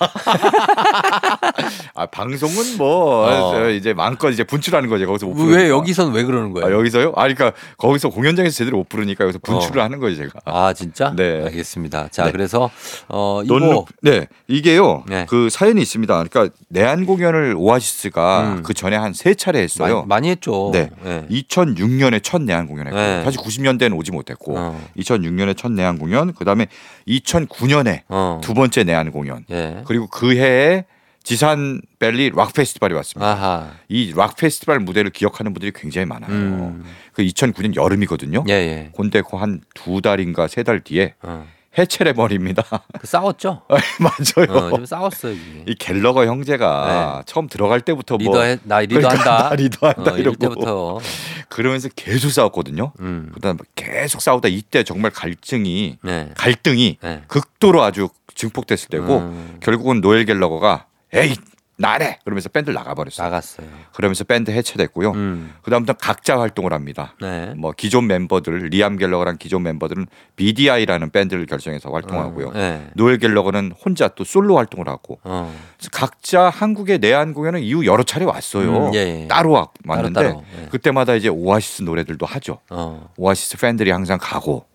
[1.96, 3.70] 아 방송은 뭐 어.
[3.70, 5.08] 이제 마음껏 이제 분출하는 거죠.
[5.08, 5.78] 거기서 못왜 부르니 까.
[5.78, 6.68] 여기선 왜 그러는 거예요?
[6.68, 7.10] 아, 여기서요?
[7.16, 9.84] 아 그러니까 거기서 공연장에서 제대로 못 부르니까 여기서 분출을 어.
[9.84, 10.32] 하는 거예요 제가.
[10.46, 11.14] 아, 진짜?
[11.16, 11.44] 네.
[11.46, 12.08] 알겠습니다.
[12.10, 12.32] 자, 네.
[12.32, 12.70] 그래서
[13.08, 15.26] 어, 이거 넌- 네 이게요 네.
[15.30, 16.24] 그 사연이 있습니다.
[16.24, 18.64] 그러니까 내한 공연을 오아시스가 음.
[18.64, 19.98] 그 전에 한 세 차례 했어요.
[20.00, 20.72] 많이, 많이 했죠.
[20.74, 20.90] 네.
[21.04, 21.26] 네.
[21.30, 23.24] 2006년에 첫 내한 공연했고 네.
[23.24, 24.88] 사실 90년대는 오지 못했고 어.
[24.98, 26.68] 2006년에 첫 내한 공연 그다음에
[27.08, 28.40] 2009년에 어.
[28.44, 29.82] 두 번째 내한 공연 예.
[29.86, 30.86] 그리고 그 해에
[31.24, 33.32] 지산 벨리 락 페스티벌이 왔습니다.
[33.32, 33.72] 아하.
[33.88, 36.32] 이락 페스티벌 무대를 기억하는 분들이 굉장히 많아요.
[36.32, 36.84] 음.
[37.14, 38.44] 그 2009년 여름이거든요.
[38.50, 38.92] 예, 예.
[38.96, 41.46] 근데 그한두 달인가 세 달 뒤에 어.
[41.78, 42.64] 해체를 버립니다.
[43.00, 43.64] 그 싸웠죠?
[44.00, 44.52] 맞아요.
[44.68, 45.64] 어, 좀 싸웠어요, 이게.
[45.68, 49.10] 이 갤러거 형제가 처음 들어갈 때부터 뭐 리더 해, 나 리더한다.
[49.10, 51.00] 그러니까 나 리더한다 어, 이럴 때부터.
[51.50, 52.92] 그러면서 계속 싸웠거든요.
[53.00, 53.32] 음.
[53.34, 56.30] 그다음 계속 싸우다 이때 정말 갈증이 네.
[56.38, 57.24] 갈등이 네.
[57.28, 59.58] 극도로 아주 증폭됐을 때고 음.
[59.60, 61.36] 결국은 노엘 갤러거가 에이
[61.76, 63.26] 나 안 해 그러면서 밴드를 나가버렸어요.
[63.26, 63.68] 나갔어요.
[63.96, 65.12] 그러면서 밴드 해체됐고요.
[65.12, 65.54] 음.
[65.64, 67.16] 그다음부터 각자 활동을 합니다.
[67.20, 67.52] 네.
[67.58, 72.48] 뭐 기존 멤버들 리암 갤러거랑 기존 멤버들은 BDI라는 밴드를 결성해서 활동하고요.
[72.50, 72.88] 어, 네.
[72.94, 75.52] 노엘 갤러거는 혼자 또 솔로 활동을 하고 어.
[75.78, 78.90] 그래서 각자 한국의 내한 공연은 이후 여러 차례 왔어요.
[78.90, 79.28] 음, 예, 예.
[79.28, 80.68] 따로 와- 왔는데 따로, 예.
[80.68, 82.60] 그때마다 이제 오아시스 노래들도 하죠.
[82.70, 83.10] 어.
[83.18, 84.66] 오아시스 팬들이 항상 가고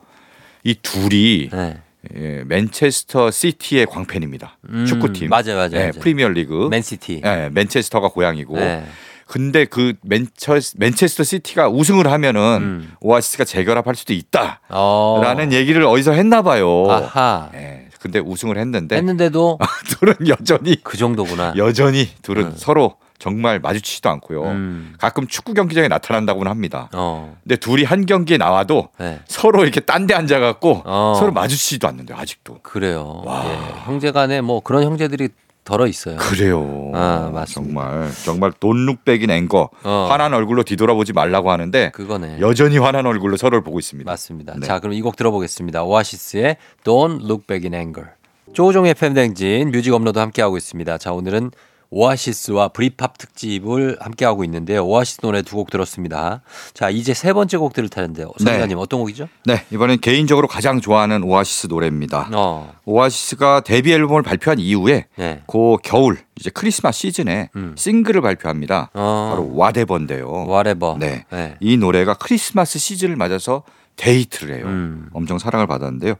[0.64, 1.80] 이 둘이 네.
[2.16, 4.58] 예, 맨체스터 시티의 광팬입니다.
[4.70, 5.28] 음, 축구팀.
[5.28, 5.70] 맞아요, 맞아요.
[5.72, 5.92] 예, 맞아요.
[6.00, 6.68] 프리미어 리그.
[6.70, 7.22] 맨시티.
[7.24, 8.56] 예, 맨체스터가 고향이고.
[8.56, 8.84] 네.
[9.26, 12.92] 근데 그 맨처, 맨체스터 시티가 우승을 하면은 음.
[13.00, 15.48] 오아시스가 재결합할 수도 있다라는 어.
[15.52, 16.86] 얘기를 어디서 했나 봐요.
[16.88, 17.50] 아하.
[17.54, 19.58] 예, 근데 우승을 했는데 했는데도
[19.98, 21.54] 둘은 여전히 그 정도구나.
[21.56, 22.52] 여전히 둘은 음.
[22.56, 24.44] 서로 정말 마주치지도 않고요.
[24.44, 24.94] 음.
[24.98, 26.88] 가끔 축구 경기장에 나타난다고는 합니다.
[26.92, 27.36] 어.
[27.42, 29.20] 근데 둘이 한 경기에 나와도 네.
[29.26, 31.14] 서로 이렇게 딴 데 앉아갖고 어.
[31.18, 32.60] 서로 마주치지도 않는데 아직도.
[32.62, 33.22] 그래요.
[33.24, 33.44] 와.
[33.46, 33.58] 예.
[33.86, 35.30] 형제간에 뭐 그런 형제들이
[35.68, 36.16] 더러 있어요.
[36.16, 36.90] 그래요.
[36.94, 37.80] 아, 맞습니다.
[37.82, 40.06] 정말 정말 Don't Look Back in Anger 어.
[40.08, 42.38] 화난 얼굴로 뒤돌아보지 말라고 하는데 그거네.
[42.40, 44.10] 여전히 화난 얼굴로 서로를 보고 있습니다.
[44.10, 44.54] 맞습니다.
[44.58, 44.66] 네.
[44.66, 45.82] 자, 그럼 이 곡 들어보겠습니다.
[45.84, 48.12] 오아시스의 Don't Look Back in Anger.
[48.54, 50.96] 조우종의 FM대행진 뮤직 업로드 함께하고 있습니다.
[50.96, 51.50] 자, 오늘은
[51.90, 54.84] 오아시스와 브리팝 특집을 함께하고 있는데요.
[54.86, 56.42] 오아시스 노래 두 곡 들었습니다.
[56.74, 58.30] 자, 이제 세 번째 곡 들을 텐데요.
[58.40, 58.44] 네.
[58.50, 59.28] 선생님 어떤 곡이죠?
[59.46, 62.30] 네 이번엔 개인적으로 가장 좋아하는 오아시스 노래입니다.
[62.34, 62.72] 어.
[62.84, 65.42] 오아시스가 데뷔 앨범을 발표한 이후에 네.
[65.46, 67.74] 그 겨울 이제 크리스마스 시즌에 음.
[67.76, 68.90] 싱글을 발표합니다.
[68.94, 69.28] 어.
[69.32, 70.46] 바로 Whatever인데요.
[70.48, 70.98] Whatever.
[70.98, 71.24] 네.
[71.30, 71.56] 네.
[71.60, 73.62] 이 노래가 크리스마스 시즌을 맞아서
[73.96, 74.66] 대히트를 해요.
[74.66, 75.08] 음.
[75.12, 76.14] 엄청 사랑을 받았는데요.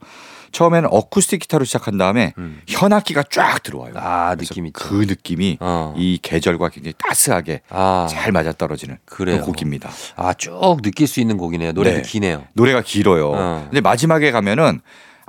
[0.53, 2.61] 처음에는 어쿠스틱 기타로 시작한 다음에 음.
[2.67, 3.95] 현악기가 쫙 들어와요.
[3.97, 4.79] 아, 그래서 느낌 있죠.
[4.79, 5.95] 그 느낌이 어.
[5.97, 8.07] 이 계절과 굉장히 따스하게 아.
[8.11, 9.43] 잘 맞아떨어지는 그래요.
[9.43, 9.91] 곡입니다.
[10.17, 11.73] 아, 쭉 느낄 수 있는 곡이네요.
[11.73, 12.03] 노래도 네.
[12.03, 12.45] 기네요.
[12.55, 13.33] 노래가 길어요.
[13.35, 13.63] 어.
[13.65, 14.81] 근데 마지막에 가면은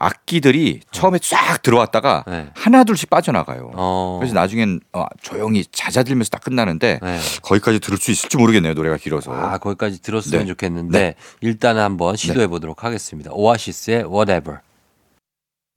[0.01, 2.47] 악기들이 처음에 쫙 들어왔다가 네.
[2.55, 3.71] 하나 둘씩 빠져나가요.
[3.75, 4.17] 어.
[4.19, 7.19] 그래서 나중엔 어, 조용히 잦아들면서 딱 끝나는데 네.
[7.41, 8.75] 거기까지 들을 수 있을지 모르겠네요.
[8.75, 9.33] 노래가 길어서.
[9.33, 10.47] 아, 거기까지 들었으면 네.
[10.47, 11.15] 좋겠는데 네.
[11.41, 13.31] 일단은 한번 시도해 보도록 하겠습니다.
[13.33, 14.59] 오아시스의 Whatever.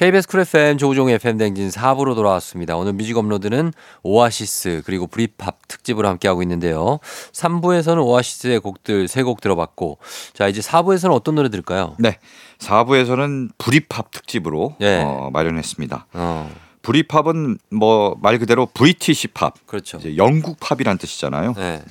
[0.00, 2.74] KBS 쿨 FM 조우종 FM 대행진 4부로 돌아왔습니다.
[2.74, 3.70] 오늘 뮤직 업로드는
[4.02, 7.00] 오아시스 그리고 브리팝 특집으로 함께하고 있는데요.
[7.32, 9.98] 3부에서는 오아시스의 곡들 3곡 들어봤고
[10.32, 11.96] 자 이제 4부에서는 어떤 노래 들을까요?
[11.98, 12.16] 네.
[12.60, 15.02] 4부에서는 브리팝 특집으로 예.
[15.04, 16.06] 어, 마련했습니다.
[16.14, 20.00] 어 Britpop은 뭐 말 그대로 British pop, 그렇죠.
[20.16, 21.52] 영국 팝이란 뜻이잖아요.
[21.58, 21.82] 네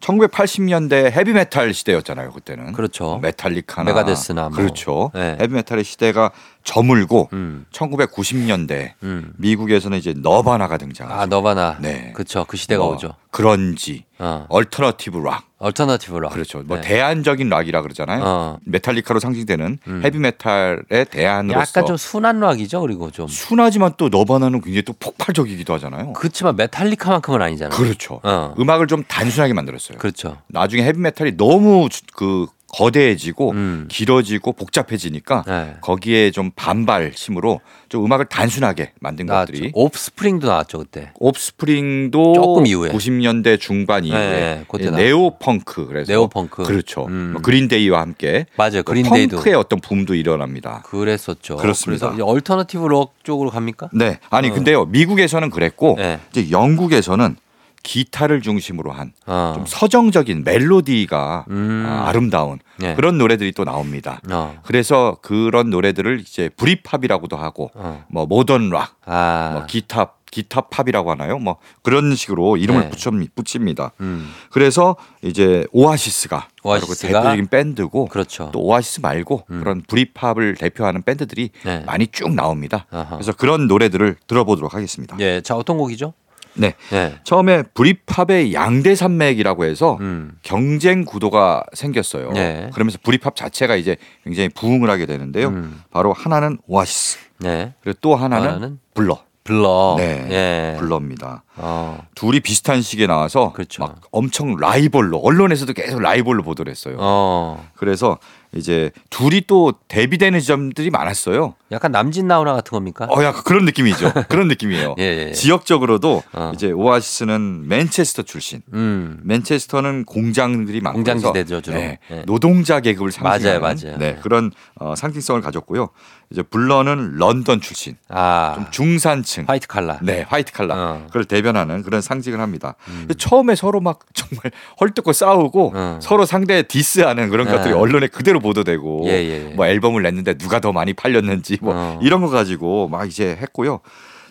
[0.00, 2.72] 1980년대 헤비메탈 시대였잖아요, 그때는.
[2.72, 3.18] 그렇죠.
[3.22, 4.50] 메탈리카나 메가데스나 뭐.
[4.50, 5.10] 그렇죠.
[5.14, 5.36] 네.
[5.40, 6.30] 헤비메탈의 시대가
[6.64, 9.32] 저물고 음 1990년대 음.
[9.36, 11.20] 미국에서는 이제 너바나가 등장하죠.
[11.20, 12.12] 아 너바나 네.
[12.14, 13.14] 그쵸 그 시대가 뭐 오죠.
[13.30, 15.47] 그런지, 어 alternative rock.
[15.58, 16.62] alternative rock 그렇죠.
[16.64, 16.82] 뭐 네.
[16.88, 18.22] 대안적인 락이라 그러잖아요.
[18.24, 18.58] 어.
[18.64, 20.00] 메탈리카로 상징되는 음.
[20.04, 26.12] 헤비메탈의 대안으로서 약간 좀 순한 락이죠 그리고 좀 순하지만 또 너바나는 굉장히 또 폭발적이기도 하잖아요.
[26.12, 27.76] 그렇지만 메탈리카만큼은 아니잖아요.
[27.76, 28.20] 그렇죠.
[28.22, 29.98] 어 음악을 좀 단순하게 만들었어요.
[29.98, 30.38] 그렇죠.
[30.46, 33.86] 나중에 헤비메탈이 너무 주- 그 거대해지고 음.
[33.88, 35.76] 길어지고 복잡해지니까 네.
[35.80, 39.52] 거기에 좀 반발심으로 좀 음악을 단순하게 만든 나왔죠.
[39.52, 41.10] 것들이 옵스프링도 나왔죠 그때.
[41.14, 42.90] 옵스프링도 조금 이후에.
[42.90, 45.04] 90년대 중반 이후에 네, 그때 예, 나왔죠.
[45.04, 46.64] 네오 펑크 그래서 네오 펑크.
[46.64, 47.06] 그렇죠.
[47.06, 47.30] 음.
[47.32, 48.82] 뭐 그린데이와 함께 맞아요.
[48.82, 50.82] 그 그린데이도 펑크의 어떤 붐도 일어납니다.
[50.84, 51.56] 그랬었죠.
[51.56, 52.10] 그렇습니다.
[52.10, 53.88] 그래서 alternative rock 쪽으로 갑니까?
[53.94, 54.54] 네, 아니 어.
[54.54, 56.20] 근데요 미국에서는 그랬고 네.
[56.30, 57.36] 이제 영국에서는
[57.82, 59.64] 기타를 중심으로 한좀 어.
[59.66, 61.84] 서정적인 멜로디가 음.
[61.86, 62.94] 아, 아름다운 네.
[62.94, 64.20] 그런 노래들이 또 나옵니다.
[64.30, 64.60] 어.
[64.64, 68.04] 그래서 그런 노래들을 이제 Britpop이라고도 하고 어.
[68.08, 69.50] 뭐 modern rock, 아.
[69.54, 71.38] 뭐 기타 기타 팝이라고 하나요?
[71.38, 72.90] 뭐 그런 식으로 이름을 네.
[72.90, 73.92] 붙여 붙입니다.
[74.00, 74.30] 음.
[74.50, 78.50] 그래서 이제 오아시스가 그 오아시스가 대표적인 밴드고 그렇죠.
[78.52, 79.60] 또 오아시스 말고 음.
[79.60, 81.80] 그런 Britpop을 대표하는 밴드들이 네.
[81.86, 82.86] 많이 쭉 나옵니다.
[82.90, 83.16] 아하.
[83.16, 85.16] 그래서 그런 노래들을 들어보도록 하겠습니다.
[85.20, 85.40] 예.
[85.40, 86.12] 자, 어떤 곡이죠?
[86.54, 86.74] 네.
[86.90, 87.18] 네.
[87.24, 90.32] 처음에 Britpop의 양대 산맥이라고 해서 음.
[90.42, 92.32] 경쟁 구도가 생겼어요.
[92.32, 92.70] 네.
[92.74, 95.48] 그러면서 브리팝 자체가 이제 굉장히 부흥을 하게 되는데요.
[95.48, 95.82] 음.
[95.90, 97.74] 바로 하나는 오아시스, 네.
[97.82, 99.22] 그리고 또 하나는 하나는 블러.
[99.44, 99.94] 블러.
[99.96, 100.26] 네.
[100.30, 100.76] 예.
[100.78, 101.42] 블러입니다.
[101.56, 102.04] 어.
[102.14, 103.82] 둘이 비슷한 시기에 나와서 그렇죠.
[103.82, 106.96] 막 엄청 라이벌로 언론에서도 계속 라이벌로 보도를 했어요.
[106.98, 107.66] 어.
[107.74, 108.18] 그래서
[108.54, 111.54] 이제 둘이 또 대비되는 점들이 많았어요.
[111.70, 113.06] 약간 남진 나훈아 같은 겁니까?
[113.10, 114.12] 어, 약간 그런 느낌이죠.
[114.28, 114.94] 그런 느낌이에요.
[114.98, 115.32] 예, 예, 예.
[115.32, 116.52] 지역적으로도 어.
[116.54, 118.62] 이제 오아시스는 맨체스터 출신.
[118.72, 119.20] 음.
[119.24, 121.76] 맨체스터는 공장들이 많고 공장 그래서 지대죠, 주로.
[121.76, 122.22] 네, 네.
[122.24, 123.98] 노동자 계급을 상징하는 맞아요, 맞아요.
[123.98, 124.18] 네, 네.
[124.22, 125.90] 그런 어, 상징성을 가졌고요.
[126.30, 128.52] 이제 블러는 런던 출신, 아.
[128.54, 129.98] 좀 중산층, 화이트 칼라.
[130.02, 131.02] 네 화이트 칼라 어.
[131.06, 132.74] 그걸 대변하는 그런 상징을 합니다.
[132.88, 133.08] 음.
[133.16, 135.98] 처음에 서로 막 정말 헐뜯고 싸우고 어.
[136.02, 137.52] 서로 상대 디스하는 그런 네.
[137.52, 139.54] 것들이 언론에 그대로 보도되고 예, 예.
[139.54, 141.98] 뭐 앨범을 냈는데 누가 더 많이 팔렸는지 뭐 어.
[142.02, 143.80] 이런 거 가지고 막 이제 했고요.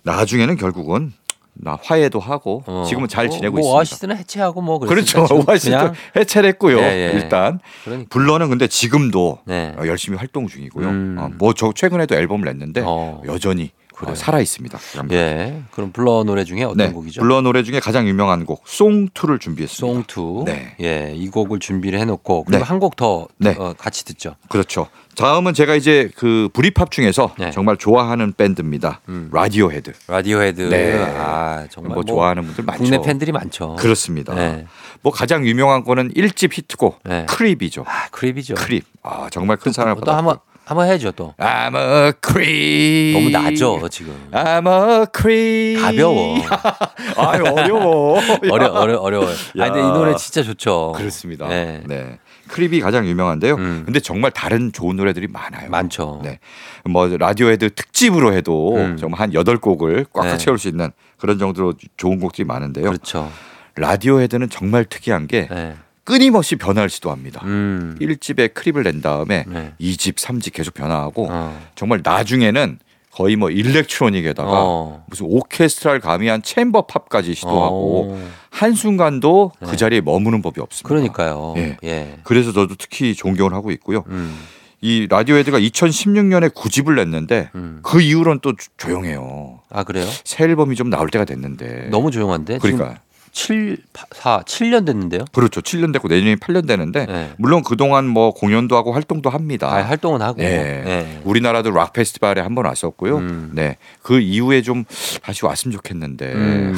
[0.04, 1.14] 나중에는 결국은
[1.60, 2.86] 나 화해도 하고 어.
[2.88, 3.78] 지금은 잘 뭐, 지내고 뭐 있습니다.
[3.78, 5.26] 오아시스는 해체하고 뭐 그렇죠.
[5.26, 6.80] 그냥 해체를 했고요.
[6.80, 7.12] 예, 예.
[7.14, 8.08] 일단 그러니까.
[8.10, 9.74] 블러는 근데 지금도 네.
[9.78, 10.88] 어, 열심히 활동 중이고요.
[10.88, 11.36] 음.
[11.38, 13.22] 뭐저 최근에도 앨범을 냈는데 어.
[13.26, 14.12] 여전히 그래요.
[14.12, 14.78] 어, 살아 있습니다.
[15.12, 15.64] 예.
[15.72, 17.22] 그럼 블러 노래 중에 어떤 네, 곡이죠?
[17.22, 19.94] 블러 노래 중에 가장 유명한 곡 Song 2를 준비했습니다.
[19.94, 20.44] Song 2.
[20.46, 20.76] 네.
[20.82, 22.64] 예, 이 곡을 준비를 해 놓고 그리고 네.
[22.64, 23.56] 한곡더 네.
[23.58, 24.36] 어, 같이 듣죠.
[24.50, 24.88] 그렇죠.
[25.16, 27.50] 다음은 제가 이제 그 브리팝 중에서 네.
[27.50, 29.02] 정말 좋아하는 밴드입니다.
[29.10, 29.30] 음.
[29.34, 29.92] 라디오헤드.
[30.08, 30.62] 라디오헤드.
[30.62, 30.94] 네.
[31.18, 32.84] 아 정말 뭐 뭐 좋아하는 분들 많죠.
[32.84, 33.76] 국내 팬들이 많죠.
[33.80, 34.36] 그렇습니다.
[34.36, 34.68] 네.
[35.02, 37.26] 뭐 가장 유명한 거는 1집 히트곡 네.
[37.28, 37.84] Creep이죠.
[37.88, 38.54] 아 Creep이죠.
[38.54, 38.86] Creep.
[39.02, 40.18] 아 정말 큰 사랑을 또 받았고.
[40.18, 41.34] 한번 한번 해줘 또.
[41.38, 43.14] I'm a creep.
[43.14, 44.14] 너무 낮죠 지금.
[44.34, 45.82] I'm a creep.
[45.82, 46.36] 가벼워.
[47.16, 48.20] 아유 어려워.
[48.52, 49.30] 어려 어려 어려워요.
[49.32, 49.88] 아 근데 이 야.
[49.94, 50.92] 노래 진짜 좋죠.
[50.98, 51.48] 그렇습니다.
[51.48, 51.82] 네.
[51.86, 52.20] 네.
[52.50, 53.56] Creep이 가장 유명한데요.
[53.56, 53.84] 음.
[53.86, 55.70] 근데 정말 다른 좋은 노래들이 많아요.
[55.70, 56.20] 많죠.
[56.22, 56.40] 네.
[56.84, 58.98] 뭐 라디오헤드 특집으로 해도 음.
[58.98, 60.38] 정말 한 여덟 곡을 꽉꽉 네.
[60.38, 62.86] 채울 수 있는 그런 정도로 좋은 곡들이 많은데요.
[62.86, 63.32] 그렇죠.
[63.76, 65.76] 라디오헤드는 정말 특이한 게 네.
[66.12, 67.42] 끊임없이 변화를 시도합니다.
[67.44, 67.98] 음.
[68.00, 69.74] 1집에 크립을 낸 다음에 네.
[69.82, 71.62] 2집, 3집 계속 변화하고 어.
[71.76, 72.80] 정말 나중에는
[73.12, 75.04] 거의 뭐 일렉트로닉에다가 어.
[75.08, 78.30] 무슨 오케스트라를 가미한 챔버 팝까지 시도하고 어.
[78.52, 79.68] 한순간도 네.
[79.70, 80.88] 그 자리에 머무는 법이 없습니다.
[80.88, 81.54] 그러니까요.
[81.58, 81.76] 예.
[81.84, 82.20] 예.
[82.24, 84.06] 그래서 저도 특히 존경을 하고 있고요.
[84.08, 84.34] 음.
[84.80, 87.80] 이 라디오헤드가 2016년에 9집을 냈는데 음.
[87.82, 89.60] 그 이후로는 또 조- 조용해요.
[89.70, 90.06] 아 그래요?
[90.24, 91.90] 새 앨범이 좀 나올 때가 됐는데.
[91.90, 92.60] 너무 조용한데.
[92.60, 93.00] 그러니까
[93.32, 93.78] 7,
[94.14, 95.26] 4, 7년 됐는데요.
[95.32, 95.62] 그렇죠.
[95.62, 97.32] 7년 됐고 내년이 8년 되는데 네.
[97.38, 99.68] 물론 그동안 뭐 공연도 하고 활동도 합니다.
[99.72, 100.42] 아, 활동은 하고.
[100.42, 100.84] 네.
[100.86, 101.22] 예.
[101.24, 103.18] 우리나라도 락 페스티벌에 한 번 왔었고요.
[103.18, 103.52] 음.
[103.54, 103.78] 네.
[104.02, 104.84] 그 이후에 좀
[105.22, 106.76] 다시 왔으면 좋겠는데 음.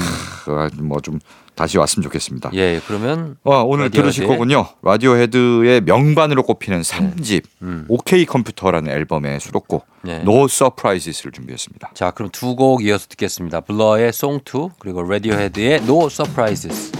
[0.81, 1.19] 뭐좀
[1.59, 2.51] 다시 왔으면 좋겠습니다.
[2.53, 4.01] 예, 그러면 와, 오늘 라디오헤드의?
[4.13, 4.65] 들으실 거군요.
[4.81, 7.85] 라디오헤드의 명반으로 꼽히는 3집 음.
[7.89, 10.21] OK 컴퓨터라는 앨범의 수록곡 네.
[10.21, 11.91] No Surprises를 준비했습니다.
[11.95, 13.59] 자, 그럼 두 곡 이어서 듣겠습니다.
[13.59, 16.93] 블러의 Song 2 그리고 라디오헤드의 No Surprises.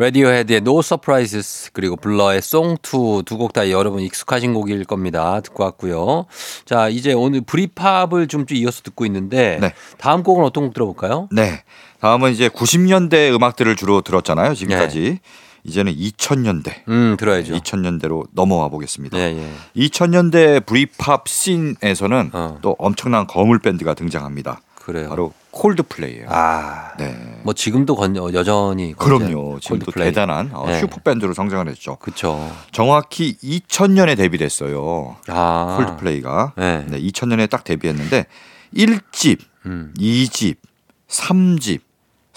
[0.00, 5.40] 라디오헤드의 No Surprises 그리고 블러의 Song 2 두곡 다 여러분 익숙하신 곡일 겁니다.
[5.40, 6.26] 듣고 왔고요.
[6.64, 9.72] 자, 이제 오늘 Britpop을 좀 이어서 듣고 있는데 네.
[9.98, 11.28] 다음 곡은 어떤 곡 들어볼까요?
[11.32, 11.64] 네.
[12.00, 14.54] 다음은 이제 90년대 음악들을 주로 들었잖아요.
[14.54, 15.00] 지금까지.
[15.00, 15.20] 네.
[15.64, 16.88] 이제는 2000년대.
[16.88, 17.54] 음, 들어야죠.
[17.54, 19.18] 2000년대로 넘어와 보겠습니다.
[19.18, 19.52] 예, 예.
[19.76, 22.58] 2000년대 Britpop scene에서는 어.
[22.62, 24.60] 또 엄청난 거물 밴드가 등장합니다.
[24.76, 25.10] 그래요.
[25.10, 26.28] 바로 콜드플레이예요.
[26.30, 26.92] 아.
[26.98, 27.14] 네.
[27.42, 29.58] 뭐 지금도 건, 여전히 그럼요.
[29.60, 30.08] 지금도 콜드플레이.
[30.08, 30.78] 대단한 어, 네.
[30.80, 31.96] 슈퍼 밴드로 성장을 했죠.
[31.96, 32.50] 그쵸.
[32.72, 35.16] 정확히 2000년에 데뷔했어요.
[35.26, 35.74] 아.
[35.76, 36.52] 콜드플레이가.
[36.56, 36.86] 네.
[36.88, 38.24] 네, 2000년에 딱 데뷔했는데
[38.74, 39.92] 1집, 음.
[39.98, 40.56] 2집,
[41.08, 41.80] 3집,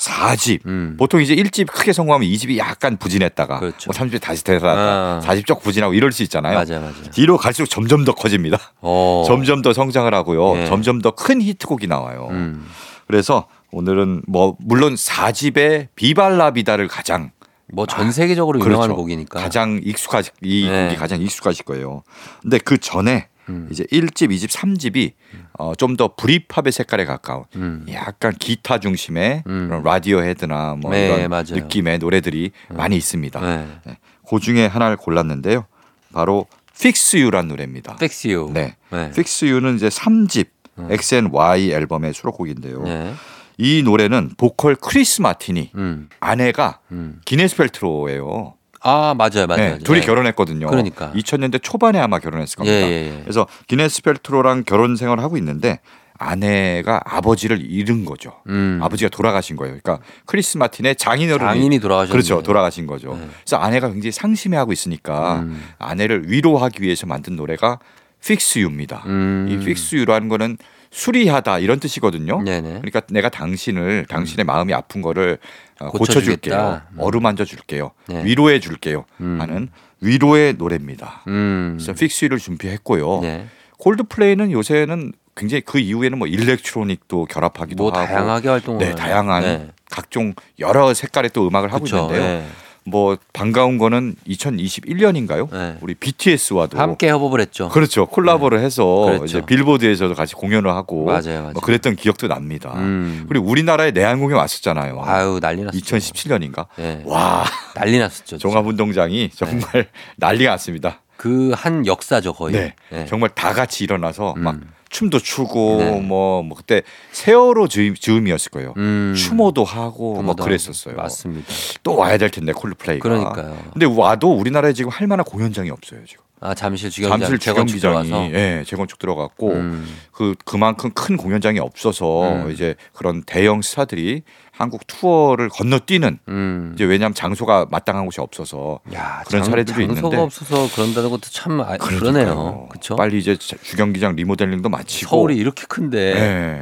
[0.02, 0.66] 4집.
[0.66, 0.96] 음.
[0.98, 3.92] 보통 이제 1집 크게 성공하면 2집이 약간 부진했다가 그렇죠.
[3.92, 4.82] 뭐 3집이 다시 대단하다.
[4.82, 5.22] 아.
[5.24, 6.56] 4집 쪽 부진하고 이럴 수 있잖아요.
[6.56, 6.94] 맞아요, 맞아요.
[7.12, 8.58] 뒤로 갈수록 점점 더 커집니다.
[8.82, 9.24] 어.
[9.28, 10.58] 점점 더 성장을 하고요.
[10.58, 10.66] 예.
[10.66, 12.30] 점점 더 큰 히트곡이 나와요.
[12.32, 12.66] 음.
[13.06, 17.32] 그래서 오늘은 뭐 물론 4집의 비발라비다를 가장
[17.74, 18.96] 뭐전 세계적으로 유명한 그렇죠.
[19.02, 19.40] 곡이니까.
[19.40, 20.86] 가장 익숙하시 이 네.
[20.88, 22.04] 곡이 가장 익숙하실 거예요.
[22.42, 23.68] 근데 그 전에 음.
[23.72, 25.12] 이제 1집, 2집, 3집이
[25.60, 27.86] 어, 좀 더 브리팝의 색깔에 가까운 음.
[27.92, 29.68] 약간 기타 중심의 음.
[29.68, 31.46] 그런 라디오 헤드나 뭐 네, 이런 맞아요.
[31.52, 33.40] 느낌의 노래들이 많이 있습니다.
[33.40, 33.68] 네.
[33.86, 33.98] 네.
[34.28, 35.66] 그 중에 하나를 골랐는데요.
[36.14, 37.94] 바로 Fix You란 노래입니다.
[37.96, 38.52] Fix You.
[38.54, 38.76] 네.
[38.90, 39.06] 네.
[39.08, 40.48] Fix You는 이제 3집
[40.90, 42.84] X&Y 앨범의 수록곡인데요.
[42.84, 43.14] 네.
[43.58, 46.10] 이 노래는 보컬 크리스 마틴이 음.
[46.20, 47.20] 아내가 음.
[47.26, 48.56] 기네스 팰트로예요.
[48.84, 49.58] 아, 맞아요, 맞아요.
[49.58, 49.80] 네, 맞아요.
[49.80, 50.06] 둘이 네.
[50.06, 50.68] 결혼했거든요.
[50.68, 51.12] 그러니까.
[51.14, 52.78] 2000년대 초반에 아마 결혼했을 겁니다.
[52.78, 53.22] 예, 예, 예.
[53.22, 55.80] 그래서 기네스 팰트로랑 결혼 생활을 하고 있는데
[56.18, 58.34] 아내가 아버지를 잃은 거죠.
[58.48, 58.80] 음.
[58.82, 59.76] 아버지가 돌아가신 거예요.
[59.82, 62.12] 그러니까 크리스 마틴의 장인어른이 장인이 돌아가셨네.
[62.12, 62.44] 그렇죠.
[62.44, 63.16] 돌아가신 거죠.
[63.16, 63.28] 네.
[63.44, 65.64] 그래서 아내가 굉장히 상심해하고 있으니까 음.
[65.80, 67.80] 아내를 위로하기 위해서 만든 노래가
[68.24, 69.04] Fix You입니다.
[69.08, 69.48] 음.
[69.50, 70.58] 이 Fix You라는 거는
[70.92, 72.44] 수리하다 이런 뜻이거든요.
[72.44, 72.70] 네네.
[72.70, 76.58] 그러니까 내가 당신을 당신의 마음이 아픈 거를 어, 고쳐주겠다.
[76.58, 76.82] 고쳐줄게요.
[76.92, 77.00] 음.
[77.00, 77.92] 어루만져 줄게요.
[78.08, 78.24] 네.
[78.24, 79.06] 위로해 줄게요.
[79.22, 79.38] 음.
[79.42, 79.70] 하는
[80.02, 81.24] 위로의 노래입니다.
[81.28, 81.78] 음.
[81.80, 83.20] 그래서 You를 준비했고요.
[83.22, 83.48] 네.
[83.78, 89.68] 콜드플레이는 요새는 굉장히 그 이후에는 뭐 일렉트로닉도 결합하기도 뭐 하고 다양하게 활동을 네, 다양한 네.
[89.90, 91.98] 각종 여러 색깔의 또 음악을 하고 그쵸.
[91.98, 92.46] 있는데요.
[92.84, 92.92] 네.
[92.92, 95.52] 뭐 반가운 거는 2021년인가요?
[95.52, 95.78] 네.
[95.82, 97.70] 우리 BTS와도 함께 협업을 했죠.
[97.70, 98.06] 그렇죠.
[98.08, 99.26] 콜라보를 해서 그렇죠.
[99.26, 101.52] 이제 빌보드에서도 같이 공연을 하고 맞아요, 맞아요.
[101.54, 102.74] 뭐 그랬던 기억도 납니다.
[102.76, 103.26] 음.
[103.28, 105.02] 그리고 우리나라에 내한 공연 왔었잖아요.
[105.06, 105.98] 아유 난리 났었죠.
[105.98, 106.66] 2017년인가?
[106.78, 107.02] 네.
[107.06, 107.44] 와
[107.76, 108.38] 난리 났었죠.
[108.40, 111.02] 종합운동장이 정말 난리가 났습니다.
[111.18, 112.54] 그 한 역사죠 거의.
[112.56, 112.76] 네.
[112.90, 113.06] 네.
[113.06, 114.72] 정말 다 같이 일어나서 막 음.
[114.92, 116.00] 춤도 추고 네.
[116.02, 118.74] 뭐, 뭐 그때 세월호 즈음, 즈음이었을 거예요.
[118.78, 119.14] 음.
[119.18, 120.96] 추모도 하고 뭐 그랬었어요.
[120.96, 121.48] 맞습니다.
[121.82, 123.02] 또 와야 될 텐데 콜드플레이가.
[123.02, 123.58] 그러니까요.
[123.74, 126.24] 근데 와도 우리나라에 지금 할 만한 공연장이 없어요 지금.
[126.42, 128.34] 아 잠실 주경기장 잠실 주경기장이.
[128.34, 129.88] 예, 재건축 들어갔고 음.
[130.12, 132.52] 그 그만큼 큰 공연장이 없어서 음.
[132.52, 134.24] 이제 그런 대형 스타들이
[134.62, 136.72] 한국 투어를 건너뛰는 음.
[136.76, 141.22] 이제 왜냐하면 장소가 마땅한 곳이 없어서 야, 그런 장, 사례들이 장소가 있는데 없어서 그런다는 것도
[141.32, 142.68] 참 아, 그러네요.
[142.70, 142.96] 그렇죠?
[142.96, 146.20] 빨리 이제 주경기장 리모델링도 마치고 서울이 이렇게 큰데 예,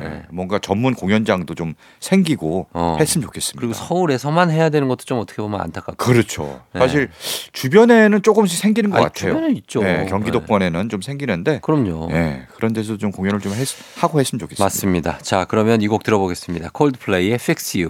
[0.09, 0.23] 네.
[0.31, 2.97] 뭔가 전문 공연장도 좀 생기고 어.
[2.99, 3.59] 했으면 좋겠습니다.
[3.59, 5.97] 그리고 서울에서만 해야 되는 것도 좀 어떻게 보면 안타깝고.
[6.03, 6.61] 그렇죠.
[6.73, 6.79] 네.
[6.79, 7.09] 사실
[7.51, 9.33] 주변에는 조금씩 생기는 것 아니, 같아요.
[9.33, 9.83] 주변에 있죠.
[9.83, 12.07] 예, 경기도권에는 좀 생기는데 그럼요.
[12.11, 14.63] 예, 그런 데서 좀 공연을 좀 했, 하고 했으면 좋겠습니다.
[14.63, 15.17] 맞습니다.
[15.21, 16.69] 자, 그러면 이 곡 들어보겠습니다.
[16.71, 17.88] 콜드플레이의 Fix You.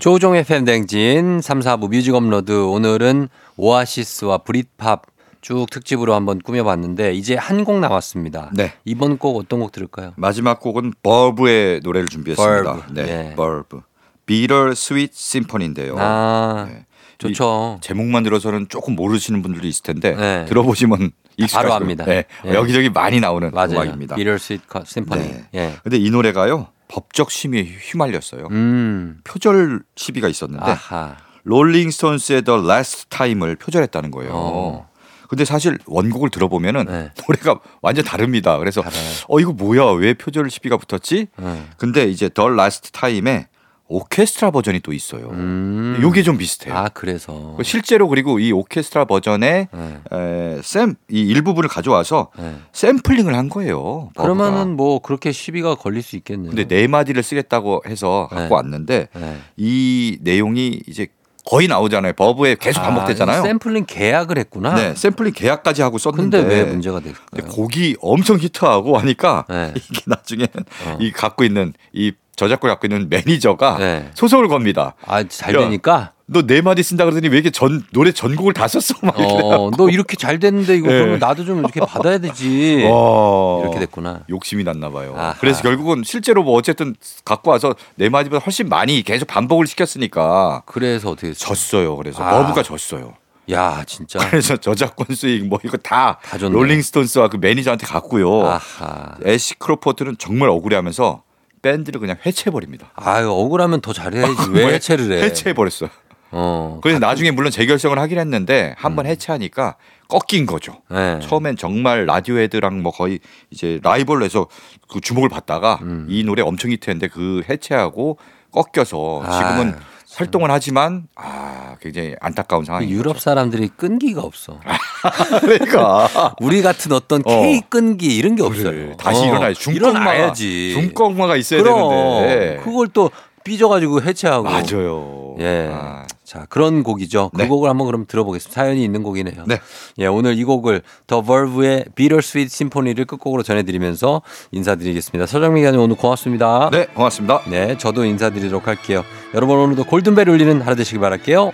[0.00, 5.02] 조종 FM 댕진 3, 4부 뮤직 업로드 오늘은 오아시스와 브릿팝
[5.42, 8.50] 쭉 특집으로 한번 꾸며봤는데 이제 한 곡 남았습니다.
[8.54, 8.72] 네.
[8.86, 10.12] 이번 곡 어떤 곡 들을까요?
[10.16, 12.62] 마지막 곡은 버브의 노래를 준비했습니다.
[12.62, 12.92] 버브.
[12.94, 13.34] 네, 예.
[13.36, 13.82] 버브.
[14.24, 15.96] Bitter Sweet Symphony인데요.
[15.98, 16.86] 아, 네.
[17.18, 17.78] 좋죠.
[17.82, 20.44] 제목만 들어서는 조금 모르시는 분들도 있을 텐데 네.
[20.46, 21.10] 들어보시면
[21.52, 21.74] 바로.
[21.74, 22.06] 압니다.
[22.06, 22.24] 네.
[22.46, 22.54] 예.
[22.54, 23.72] 여기저기 많이 나오는 맞아요.
[23.72, 24.16] 음악입니다.
[24.16, 25.22] Bitter Sweet Symphony.
[25.22, 25.44] 네.
[25.54, 25.74] 예.
[25.82, 28.48] 근데 이 노래가요 법적 시비에 휘말렸어요.
[28.50, 29.20] 음.
[29.24, 31.16] 표절 시비가 있었는데 아하.
[31.44, 34.32] 롤링스톤스의 The Last Time을 표절했다는 거예요.
[34.34, 34.90] 어.
[35.28, 37.10] 근데 사실 원곡을 들어보면은 네.
[37.26, 38.58] 노래가 완전 다릅니다.
[38.58, 39.10] 그래서 달라요.
[39.28, 41.28] 어 이거 뭐야 왜 표절 시비가 붙었지?
[41.36, 41.64] 네.
[41.76, 43.46] 근데 이제 The Last Time에
[43.90, 45.28] 오케스트라 버전이 또 있어요.
[45.30, 45.98] 음.
[46.00, 46.74] 요게 좀 비슷해요.
[46.74, 47.56] 아, 그래서.
[47.64, 50.00] 실제로 그리고 이 오케스트라 버전에 네.
[50.12, 52.54] 에, 샘, 이 일부분을 가져와서 네.
[52.72, 54.10] 샘플링을 한 거예요.
[54.14, 54.22] 버브가.
[54.22, 56.50] 그러면은 뭐 그렇게 시비가 걸릴 수 있겠네요.
[56.50, 58.38] 근데 네 마디를 쓰겠다고 해서 네.
[58.38, 59.36] 갖고 왔는데 네.
[59.56, 61.08] 이 내용이 이제
[61.44, 62.12] 거의 나오잖아요.
[62.12, 63.40] 버브에 계속 반복되잖아요.
[63.40, 64.74] 아, 샘플링 계약을 했구나.
[64.74, 67.50] 네, 샘플링 계약까지 하고 썼는데 근데 왜 문제가 근데 됐을까요?
[67.50, 69.72] 곡이 엄청 히트하고 하니까 네.
[69.90, 70.46] 이게 나중에
[70.86, 70.98] 어.
[71.00, 74.10] 이 갖고 있는 이 저작권 갖고 있는 매니저가 네.
[74.14, 74.94] 소송을 겁니다.
[75.06, 76.12] 아, 잘 야, 되니까.
[76.26, 78.94] 너 네 마디 쓴다 그러더니 왜 이렇게 전 노래 전곡을 다 썼어?
[79.02, 79.14] 막.
[79.18, 80.94] 어, 너 이렇게 잘 됐는데 이거 네.
[80.94, 82.86] 그러면 나도 좀 이렇게 받아야 되지.
[82.90, 83.60] 어.
[83.64, 84.20] 이렇게 됐구나.
[84.30, 85.12] 욕심이 났나 봐요.
[85.18, 85.34] 아하.
[85.38, 86.94] 그래서 결국은 실제로 뭐 어쨌든
[87.26, 91.46] 갖고 와서 네 마디보다 훨씬 많이 계속 반복을 시켰으니까 그래서 어떻게 됐어요?
[91.48, 91.96] 졌어요.
[91.96, 92.30] 그래서 아.
[92.42, 93.14] 버브가 졌어요.
[93.50, 94.18] 야, 진짜.
[94.30, 96.38] 그래서 저작권 수익 뭐 이거 다 다.
[96.38, 98.46] 롤링스톤스와 그 매니저한테 갔고요.
[98.46, 99.16] 아하.
[99.26, 101.22] 애쉬크로프트는 정말 억울해하면서
[101.62, 102.90] 밴드를 그냥 해체해버립니다.
[102.94, 104.50] 아유, 억울하면 더 잘해야지.
[104.50, 105.22] 왜 뭐 해체를 해?
[105.24, 105.90] 해체해버렸어요.
[106.32, 106.78] 어.
[106.82, 109.76] 그래서 나중에 물론 재결성을 하긴 했는데 한번 해체하니까
[110.08, 110.80] 꺾인 거죠.
[110.88, 111.18] 네.
[111.20, 113.18] 처음엔 정말 라디오헤드랑 뭐 거의
[113.50, 114.46] 이제 라이벌로 해서
[114.88, 116.06] 그 주목을 받다가 음.
[116.08, 118.18] 이 노래 엄청 히트했는데 그 해체하고
[118.52, 119.80] 꺾여서 지금은 아유,
[120.14, 124.58] 활동을 하지만 아 굉장히 안타까운 그 상황이 유럽 사람들이 끈기가 없어.
[125.40, 127.40] 그러니까 우리 같은 어떤 어.
[127.42, 128.96] K 끈기 이런 게 없어요.
[128.96, 129.70] 다시 어, 일어나야지.
[129.70, 130.72] 일어나야지.
[130.72, 133.10] 중꺾마가 있어야 그럼 되는데 그걸 또
[133.50, 134.44] 삐져가지고 해체하고.
[134.44, 135.34] 맞아요.
[135.40, 135.70] 예.
[135.72, 137.30] 아, 자 그런 곡이죠.
[137.34, 137.48] 그 네.
[137.48, 138.54] 곡을 한번 그럼 들어보겠습니다.
[138.54, 139.44] 사연이 있는 곡이네요.
[139.46, 139.58] 네.
[139.98, 144.22] 예, 오늘 이 곡을 더 버브의 Bitter Sweet Symphony를 끝곡으로 전해드리면서
[144.52, 145.26] 인사드리겠습니다.
[145.26, 146.70] 서정민 기자님 오늘 고맙습니다.
[146.70, 147.42] 네, 고맙습니다.
[147.48, 149.02] 네, 저도 인사드리도록 할게요.
[149.34, 151.50] 여러분 오늘도 골든벨 울리는 하루 되시길 바랄게요.